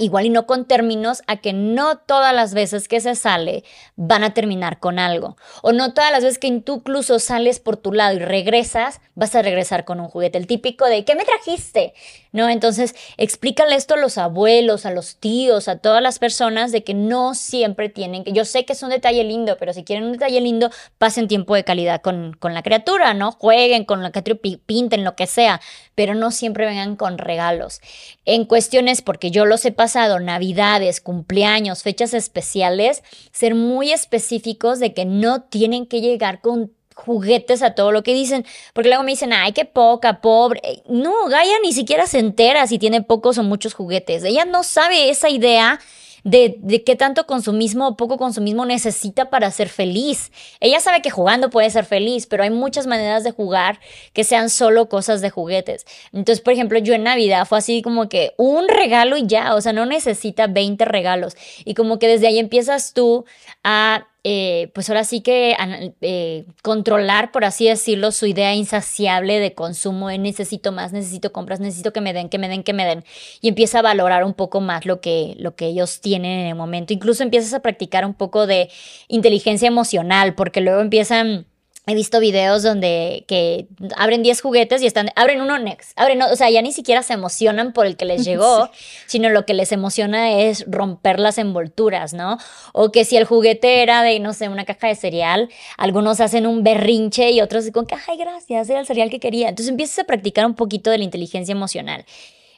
[0.01, 3.65] igual y no con términos, a que no todas las veces que se sale
[3.97, 5.37] van a terminar con algo.
[5.63, 9.35] O no todas las veces que tú incluso sales por tu lado y regresas, vas
[9.35, 10.39] a regresar con un juguete.
[10.39, 11.95] El típico de, ¿qué me trajiste?
[12.33, 12.49] ¿No?
[12.49, 16.95] Entonces, explícale esto a los abuelos, a los tíos, a todas las personas de que
[16.95, 20.13] no siempre tienen que, yo sé que es un detalle lindo, pero si quieren un
[20.13, 23.33] detalle lindo, pasen tiempo de calidad con, con la criatura, ¿no?
[23.33, 25.61] Jueguen con la criatura, pinten lo que sea,
[25.95, 27.81] pero no siempre vengan con regalos.
[28.25, 33.03] En cuestiones, porque yo los he pasado, navidades, cumpleaños, fechas especiales,
[33.33, 38.15] ser muy específicos de que no tienen que llegar con juguetes a todo lo que
[38.15, 40.61] dicen, porque luego me dicen, ay, qué poca, pobre.
[40.89, 44.25] No, Gaia ni siquiera se entera si tiene pocos o muchos juguetes.
[44.25, 45.81] Ella no sabe esa idea
[46.25, 50.33] de, qué tanto consumismo o poco consumismo necesita para ser feliz.
[50.61, 53.81] Ella sabe que jugando puede ser feliz, pero hay muchas maneras de jugar
[54.13, 55.87] que sean solo cosas de juguetes.
[56.13, 59.61] Entonces, por ejemplo, yo en Navidad fue así como que un regalo y ya, o
[59.61, 61.37] sea, no necesita 20 regalos.
[61.65, 63.25] Y como que desde ahí empiezas tú
[63.65, 65.57] a eh, pues ahora sí que
[66.03, 71.93] eh, controlar, por así decirlo, su idea insaciable de consumo necesito más, necesito compras, necesito
[71.93, 73.05] que me den, que me den, que me den.
[73.41, 76.55] Y empieza a valorar un poco más lo que, lo que ellos tienen en el
[76.55, 76.93] momento.
[76.93, 78.71] Incluso empiezas a practicar un poco de
[79.09, 81.47] inteligencia emocional, porque luego empiezan
[81.91, 83.67] He visto videos donde que
[83.97, 87.15] abren 10 juguetes y están, abren uno next, abren, o sea, ya ni siquiera se
[87.15, 88.71] emocionan por el que les llegó,
[89.07, 92.39] sino lo que les emociona es romper las envolturas, ¿no?
[92.73, 96.47] O que si el juguete era de, no sé, una caja de cereal, algunos hacen
[96.47, 99.49] un berrinche y otros con que, ay, gracias, era el cereal que quería.
[99.49, 102.05] Entonces empiezas a practicar un poquito de la inteligencia emocional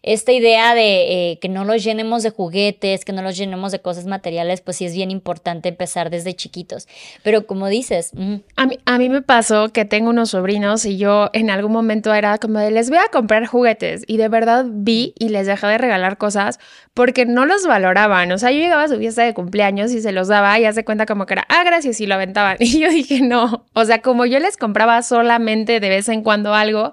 [0.03, 3.81] esta idea de eh, que no los llenemos de juguetes, que no los llenemos de
[3.81, 6.89] cosas materiales, pues sí es bien importante empezar desde chiquitos.
[7.23, 8.13] Pero como dices...
[8.57, 12.13] a, mí, a mí me pasó que tengo unos sobrinos y yo en algún momento
[12.13, 15.67] era como de, les voy a comprar juguetes y de verdad vi y les dejé
[15.67, 16.59] de regalar cosas
[16.95, 18.33] porque no los valoraban.
[18.33, 20.85] O sea, yo llegaba a su fiesta de cumpleaños y se los daba y hace
[20.85, 22.57] cuenta como que era, ah, gracias, y lo aventaban.
[22.73, 23.67] Y yo dije, no.
[23.75, 26.93] O sea, como yo les compraba solamente de vez en cuando algo,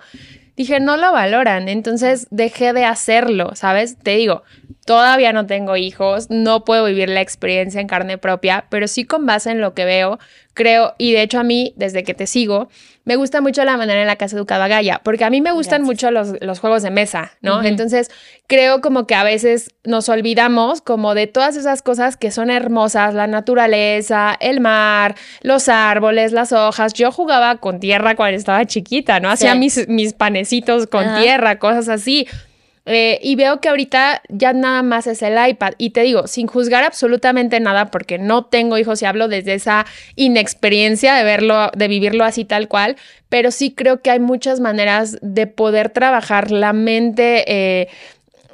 [0.60, 3.97] dije, no lo valoran, entonces dejé de hacerlo, ¿sabes?
[3.97, 4.43] Te digo,
[4.90, 9.28] Todavía no tengo hijos, no puedo vivir la experiencia en carne propia, pero sí con
[9.28, 10.18] base en lo que veo,
[10.56, 12.70] creo, y de hecho a mí, desde que te sigo,
[13.06, 15.42] me gusta mucho la manera en la que has educado a Gaia, porque a mí
[15.42, 17.64] me gustan mucho los, los, juegos de mesa, ¿no?
[17.64, 18.10] Entonces,
[18.48, 23.14] creo como que a veces nos olvidamos como de todas esas cosas que son hermosas,
[23.14, 25.14] la naturaleza, el mar,
[25.44, 26.94] los árboles, las hojas.
[26.94, 29.30] Yo jugaba con tierra cuando estaba chiquita, ¿no?
[29.30, 32.28] Hacía mis, mis panecitos con tierra, cosas así.
[32.92, 35.74] Eh, y veo que ahorita ya nada más es el iPad.
[35.78, 39.86] Y te digo, sin juzgar absolutamente nada, porque no tengo hijos y hablo desde esa
[40.16, 42.96] inexperiencia de verlo, de vivirlo así tal cual,
[43.30, 47.44] pero sí creo que hay muchas maneras de poder trabajar la mente.
[47.48, 47.90] Eh,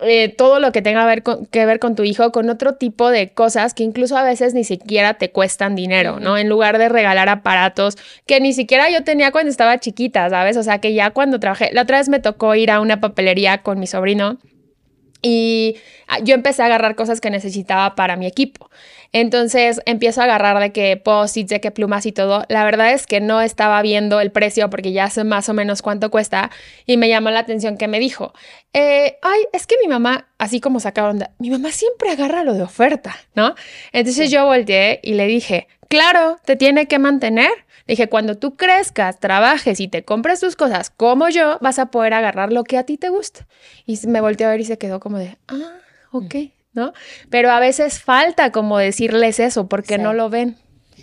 [0.01, 3.29] eh, todo lo que tenga ver que ver con tu hijo con otro tipo de
[3.29, 6.37] cosas que incluso a veces ni siquiera te cuestan dinero, ¿no?
[6.37, 10.57] En lugar de regalar aparatos que ni siquiera yo tenía cuando estaba chiquita, ¿sabes?
[10.57, 13.59] O sea, que ya cuando trabajé, la otra vez me tocó ir a una papelería
[13.59, 14.37] con mi sobrino
[15.21, 15.77] y
[16.07, 18.69] ah, yo empecé a agarrar cosas que necesitaba para mi equipo.
[19.17, 22.43] Entonces empiezo a agarrar de qué post-its, de qué plumas y todo.
[22.49, 25.81] La verdad es que no estaba viendo el precio porque ya sé más o menos
[25.81, 26.51] cuánto cuesta
[26.85, 28.33] y me llamó la atención que me dijo,
[28.73, 32.55] eh, ay, es que mi mamá, así como saca onda, mi mamá siempre agarra lo
[32.55, 33.55] de oferta, ¿no?
[33.93, 37.51] Entonces yo volteé y le dije, claro, te tiene que mantener.
[37.87, 42.15] Dije, cuando tú crezcas, trabajes y te compres tus cosas como yo, vas a poder
[42.15, 43.47] agarrar lo que a ti te gusta.
[43.85, 45.77] Y me volteé a ver y se quedó como de, ah,
[46.11, 46.35] ok,
[46.75, 46.93] ¿no?
[47.29, 50.57] Pero a veces falta como decirles eso porque no lo ven.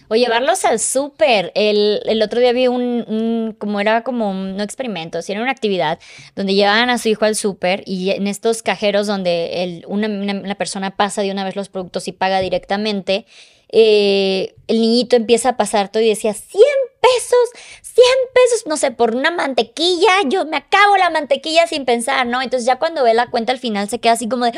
[0.09, 1.53] O llevarlos al súper.
[1.55, 5.99] El, otro día vi un, como era como un no experimento, sino una actividad
[6.37, 10.55] donde llevaban a su hijo al súper y en estos cajeros donde el, una, una,
[10.55, 13.25] persona pasa de una vez los productos y paga directamente,
[13.71, 16.63] eh, el niñito empieza a pasar todo y decía, 100
[17.01, 17.49] pesos,
[17.81, 18.05] 100
[18.35, 22.43] pesos, no sé, por una mantequilla, yo me acabo la mantequilla sin pensar, ¿no?
[22.43, 24.53] Entonces ya cuando ve la cuenta al final se queda así como de...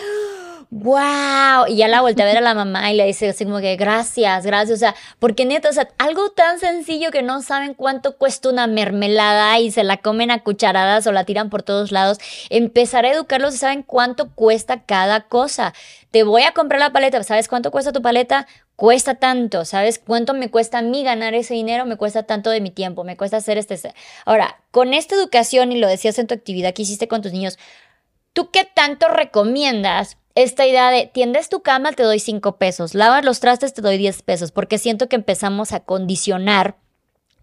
[0.76, 1.66] ¡Wow!
[1.68, 3.76] Y ya la volteé a ver a la mamá y le dice así como que
[3.76, 4.76] gracias, gracias.
[4.76, 8.66] O sea, porque neta, o sea, algo tan sencillo que no saben cuánto cuesta una
[8.66, 12.18] mermelada y se la comen a cucharadas o la tiran por todos lados.
[12.50, 15.74] Empezar a educarlos y saben cuánto cuesta cada cosa.
[16.10, 18.48] Te voy a comprar la paleta, ¿sabes cuánto cuesta tu paleta?
[18.74, 20.00] cuesta tanto, ¿sabes?
[20.04, 21.86] ¿Cuánto me cuesta a mí ganar ese dinero?
[21.86, 23.78] Me cuesta tanto de mi tiempo, me cuesta hacer este...
[24.24, 27.56] Ahora, con esta educación, y lo decías en tu actividad que hiciste con tus niños,
[28.32, 33.24] ¿tú qué tanto recomiendas esta idea de tiendes tu cama, te doy cinco pesos, lavas
[33.24, 34.50] los trastes, te doy 10 pesos?
[34.52, 36.76] Porque siento que empezamos a condicionar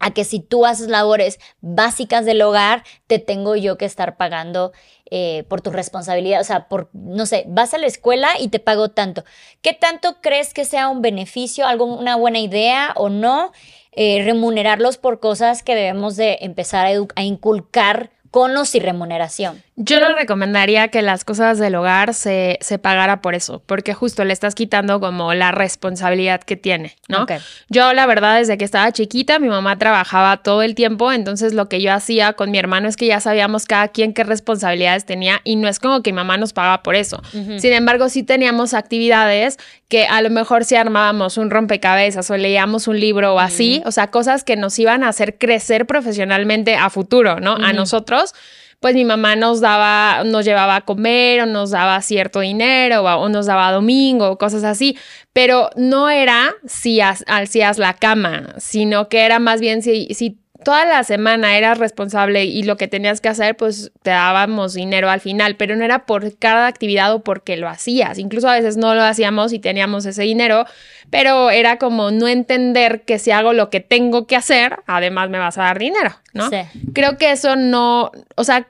[0.02, 4.72] a que si tú haces labores básicas del hogar, te tengo yo que estar pagando
[5.10, 6.40] eh, por tu responsabilidad.
[6.40, 9.24] O sea, por, no sé, vas a la escuela y te pago tanto.
[9.62, 13.52] ¿Qué tanto crees que sea un beneficio, algo, una buena idea o no?
[13.92, 19.62] Eh, remunerarlos por cosas que debemos de empezar a, a inculcar con o sin remuneración.
[19.76, 24.22] Yo no recomendaría que las cosas del hogar se, se, pagara por eso, porque justo
[24.22, 27.24] le estás quitando como la responsabilidad que tiene, ¿no?
[27.70, 31.70] Yo la verdad desde que estaba chiquita mi mamá trabajaba todo el tiempo, entonces lo
[31.70, 35.40] que yo hacía con mi hermano es que ya sabíamos cada quien qué responsabilidades tenía
[35.42, 37.22] y no es como que mi mamá nos pagaba por eso.
[37.32, 39.58] Sin embargo, sí teníamos actividades
[39.88, 43.90] que a lo mejor si armábamos un rompecabezas o leíamos un libro o así, o
[43.90, 47.54] sea, cosas que nos iban a hacer crecer profesionalmente a futuro, ¿no?
[47.54, 48.34] A nosotros
[48.82, 53.28] pues mi mamá nos daba, nos llevaba a comer o nos daba cierto dinero o,
[53.28, 54.98] nos daba domingo cosas así,
[55.32, 60.84] pero no era si hacías la cama, sino que era más bien si, si toda
[60.84, 65.20] la semana eras responsable y lo que tenías que hacer, pues te dábamos dinero al
[65.20, 68.18] final, pero no era por cada actividad o porque lo hacías.
[68.18, 70.66] Incluso a veces no lo hacíamos y teníamos ese dinero,
[71.10, 75.38] pero era como no entender que si hago lo que tengo que hacer, además me
[75.38, 76.48] vas a dar dinero, ¿no?
[76.48, 76.58] Sí.
[76.92, 78.66] Creo que eso no, o sea,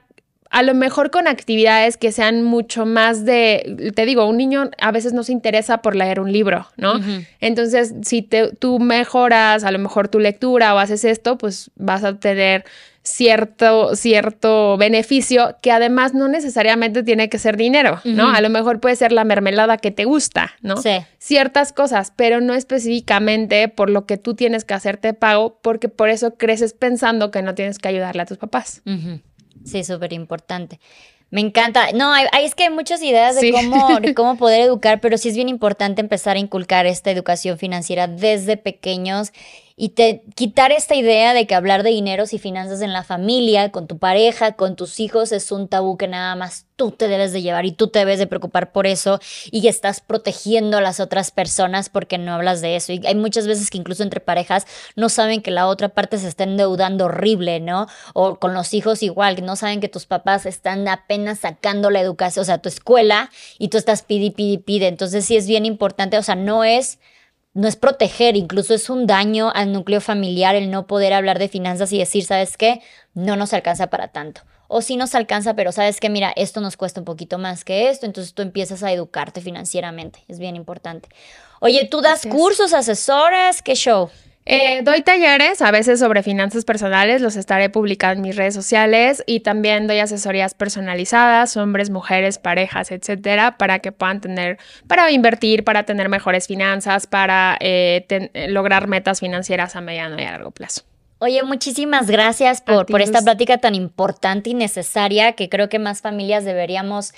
[0.53, 4.91] a lo mejor con actividades que sean mucho más de, te digo, un niño a
[4.91, 7.01] veces no se interesa por leer un libro, ¿no?
[7.39, 12.03] Entonces, si te, tú mejoras a lo mejor tu lectura o haces esto, pues vas
[12.03, 12.65] a obtener
[13.01, 18.29] cierto, cierto beneficio que además no necesariamente tiene que ser dinero, ¿no?
[18.29, 20.77] A lo mejor puede ser la mermelada que te gusta, ¿no?
[20.77, 20.99] Sí.
[21.17, 26.09] Ciertas cosas, pero no específicamente por lo que tú tienes que hacerte pago, porque por
[26.09, 28.83] eso creces pensando que no tienes que ayudarle a tus papás.
[29.63, 30.79] Sí, súper importante.
[31.29, 31.91] Me encanta.
[31.93, 35.29] No, hay, es que hay muchas ideas de, cómo, de cómo poder educar, pero sí
[35.29, 39.33] es bien importante empezar a inculcar esta educación financiera desde pequeños
[39.75, 43.71] y te quitar esta idea de que hablar de dineros y finanzas en la familia,
[43.71, 47.33] con tu pareja, con tus hijos es un tabú que nada más tú te debes
[47.33, 49.19] de llevar y tú te debes de preocupar por eso
[49.51, 52.93] y estás protegiendo a las otras personas porque no hablas de eso.
[52.93, 54.65] Y hay muchas veces que incluso entre parejas
[54.95, 57.87] no saben que la otra parte se está endeudando horrible, ¿no?
[58.13, 61.99] O con los hijos igual, que no saben que tus papás están apenas sacando la
[61.99, 64.87] educación, o sea, tu escuela y tú estás pidi, pidi, pide.
[64.87, 66.99] Entonces sí es bien importante, o sea, no es
[67.53, 71.49] no es proteger, incluso es un daño al núcleo familiar el no poder hablar de
[71.49, 72.81] finanzas y decir, ¿sabes qué?
[73.13, 74.41] No nos alcanza para tanto.
[74.67, 77.89] O sí nos alcanza, pero sabes que, mira, esto nos cuesta un poquito más que
[77.89, 81.09] esto, entonces tú empiezas a educarte financieramente, es bien importante.
[81.59, 83.61] Oye, ¿tú das cursos, asesoras?
[83.61, 84.09] ¿Qué show?
[84.45, 89.23] Eh, doy talleres, a veces sobre finanzas personales, los estaré publicando en mis redes sociales
[89.25, 95.63] y también doy asesorías personalizadas, hombres, mujeres, parejas, etcétera, para que puedan tener, para invertir,
[95.63, 98.05] para tener mejores finanzas, para eh,
[98.49, 100.81] lograr metas financieras a mediano y a largo plazo.
[101.19, 106.01] Oye, muchísimas gracias por, por esta plática tan importante y necesaria que creo que más
[106.01, 107.13] familias deberíamos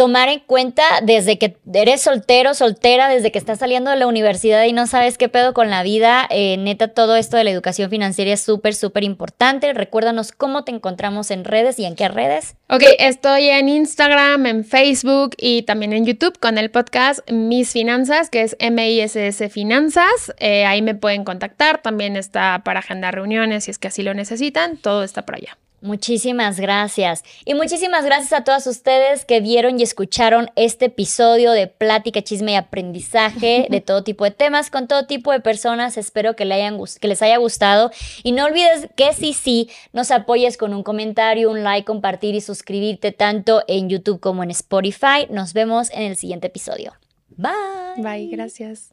[0.00, 4.64] tomar en cuenta desde que eres soltero, soltera, desde que estás saliendo de la universidad
[4.64, 6.26] y no sabes qué pedo con la vida.
[6.30, 9.74] Eh, neta, todo esto de la educación financiera es súper, súper importante.
[9.74, 12.56] Recuérdanos cómo te encontramos en redes y en qué redes.
[12.70, 18.30] Ok, estoy en Instagram, en Facebook y también en YouTube con el podcast Mis Finanzas,
[18.30, 20.32] que es M-I-S-S Finanzas.
[20.38, 21.82] Eh, ahí me pueden contactar.
[21.82, 24.78] También está para agendar reuniones si es que así lo necesitan.
[24.78, 25.58] Todo está por allá.
[25.82, 27.24] Muchísimas gracias.
[27.46, 32.52] Y muchísimas gracias a todas ustedes que vieron y escucharon este episodio de plática, chisme
[32.52, 35.96] y aprendizaje de todo tipo de temas con todo tipo de personas.
[35.96, 37.90] Espero que, hayan, que les haya gustado.
[38.22, 42.42] Y no olvides que si sí, nos apoyes con un comentario, un like, compartir y
[42.42, 45.26] suscribirte tanto en YouTube como en Spotify.
[45.30, 46.92] Nos vemos en el siguiente episodio.
[47.30, 48.02] Bye.
[48.02, 48.92] Bye, gracias.